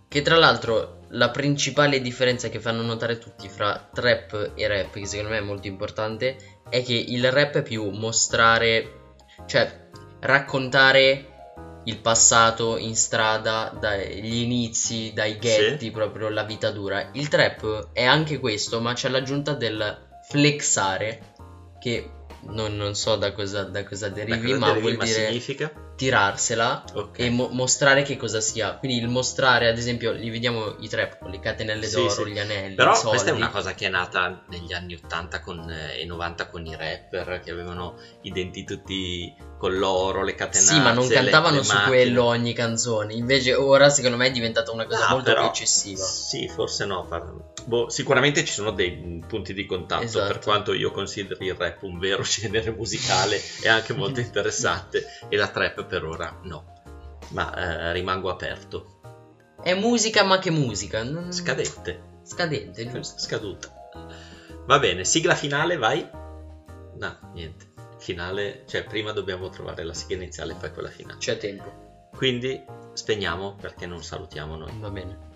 Che 0.10 0.24
tra 0.24 0.38
l'altro 0.38 0.99
la 1.12 1.30
principale 1.32 2.02
differenza 2.02 2.50
che 2.50 2.60
fanno 2.60 2.82
notare 2.82 3.18
tutti 3.18 3.50
fra 3.50 3.90
trap 3.94 4.52
e 4.56 4.68
rap, 4.68 4.94
che 4.94 5.06
secondo 5.06 5.32
me 5.32 5.38
è 5.38 5.42
molto 5.42 5.68
importante, 5.68 6.38
è 6.70 6.84
che 6.84 6.94
il 6.94 7.32
rap 7.32 7.58
è 7.58 7.62
più 7.64 7.90
mostrare, 7.90 9.14
cioè 9.46 9.88
raccontare 10.22 11.26
il 11.86 11.98
passato 12.00 12.78
in 12.78 12.96
strada, 12.96 13.72
dagli 13.80 14.42
inizi, 14.42 15.12
dai 15.14 15.38
ghetti, 15.38 15.86
Sì. 15.86 15.92
proprio 15.92 16.30
la 16.30 16.44
vita 16.44 16.70
dura. 16.70 17.10
Il 17.14 17.28
trap 17.30 17.90
è 17.94 18.04
anche 18.04 18.38
questo, 18.38 18.80
ma 18.80 18.94
c'è 18.94 19.10
l'aggiunta 19.10 19.54
del 19.54 20.08
flexare, 20.28 21.34
che 21.80 22.12
non, 22.48 22.76
non 22.76 22.96
so 22.96 23.16
da 23.16 23.32
cosa, 23.32 23.64
da 23.64 23.84
cosa 23.84 24.08
Da 24.10 24.16
derivi, 24.16 24.48
cosa 24.48 24.58
ma 24.58 24.66
derivi, 24.68 24.82
vuol 24.82 24.96
ma 24.98 25.04
dire 25.04 25.26
significa? 25.28 25.72
tirarsela 25.96 26.84
Ok. 26.94 27.20
e 27.20 27.30
mo- 27.30 27.50
mostrare 27.52 28.04
che 28.04 28.16
cosa 28.16 28.40
sia. 28.40 28.76
Quindi 28.78 28.98
il 28.98 29.08
mostrare, 29.10 29.68
ad 29.68 29.78
esempio, 29.78 30.12
li 30.12 30.30
vediamo 30.30 30.76
i 30.80 30.88
trap 30.88 31.18
con 31.20 31.30
le 31.30 31.40
catenelle 31.40 31.86
Sì, 31.86 31.96
d'oro, 31.96 32.26
sì. 32.26 32.32
gli 32.32 32.40
anelli, 32.40 32.76
Però 32.76 32.94
soldi. 32.94 33.10
questa 33.10 33.30
è 33.32 33.34
una 33.34 33.50
cosa 33.50 33.74
che 33.74 33.86
è 33.86 33.90
nata 33.90 34.42
negli 34.48 34.72
anni 34.74 34.94
80 34.94 35.40
con, 35.42 35.70
eh, 35.70 36.00
e 36.00 36.06
90 36.06 36.48
con 36.48 36.66
i 36.66 36.76
rapper 36.76 37.42
che 37.44 37.52
avevano 37.52 37.96
i 38.22 38.32
denti 38.32 38.64
tutti 38.64 39.34
con 39.60 39.78
l'oro, 39.78 40.24
le 40.24 40.34
catenazze. 40.34 40.74
Sì, 40.74 40.80
ma 40.80 40.94
non 40.94 41.08
cantavano 41.08 41.58
le 41.58 41.64
su 41.64 41.74
macchine. 41.74 41.88
quello 41.96 42.24
ogni 42.24 42.54
canzone. 42.54 43.14
Invece 43.14 43.54
ora 43.54 43.90
secondo 43.90 44.16
me 44.18 44.28
è 44.28 44.32
diventata 44.32 44.72
una 44.72 44.86
cosa 44.88 45.02
No, 45.08 45.08
molto 45.16 45.24
però- 45.26 45.42
più 45.42 45.50
eccessiva. 45.50 46.04
Sì, 46.06 46.48
forse 46.48 46.86
no. 46.86 47.08
boh, 47.66 47.90
sicuramente 47.90 48.44
ci 48.46 48.54
sono 48.54 48.72
dei 48.72 49.22
punti 49.28 49.54
di 49.54 49.66
contatto. 49.66 50.04
Esatto. 50.04 50.28
Per 50.34 50.40
quanto 50.40 50.74
io 50.74 50.92
consideri 50.92 51.46
il 51.46 51.54
rap 51.56 51.84
un 51.84 52.00
vero 52.00 52.24
genere 52.28 52.72
musicale 52.72 53.40
e 53.62 53.68
anche 53.68 53.94
molto 53.94 54.22
interessante, 54.22 55.06
e 55.28 55.36
la 55.36 55.48
trap 55.50 55.84
per 55.86 56.04
ora 56.06 56.40
no. 56.44 56.74
Ma 57.32 57.54
eh, 57.54 57.92
rimango 57.94 58.30
aperto. 58.30 59.02
È 59.62 59.74
musica, 59.76 60.24
ma 60.24 60.40
che 60.40 60.52
musica? 60.52 61.04
Non- 61.04 61.34
Scadente, 61.34 62.02
Scadente, 62.24 62.90
giusto? 62.90 63.20
scaduta. 63.20 63.70
Va 64.66 64.80
bene, 64.80 65.04
sigla 65.04 65.36
finale, 65.36 65.76
vai. 65.78 66.08
No, 66.98 67.18
niente. 67.34 67.69
Finale, 68.00 68.64
cioè 68.66 68.84
prima 68.84 69.12
dobbiamo 69.12 69.50
trovare 69.50 69.84
la 69.84 69.94
sigla 69.94 70.16
iniziale 70.16 70.54
e 70.54 70.56
poi 70.56 70.72
quella 70.72 70.90
finale. 70.90 71.20
C'è 71.20 71.38
tempo. 71.38 72.08
Quindi 72.16 72.64
spegniamo 72.94 73.56
perché 73.56 73.86
non 73.86 74.04
salutiamo 74.04 74.56
noi. 74.56 74.72
Va 74.80 74.90
bene. 74.90 75.29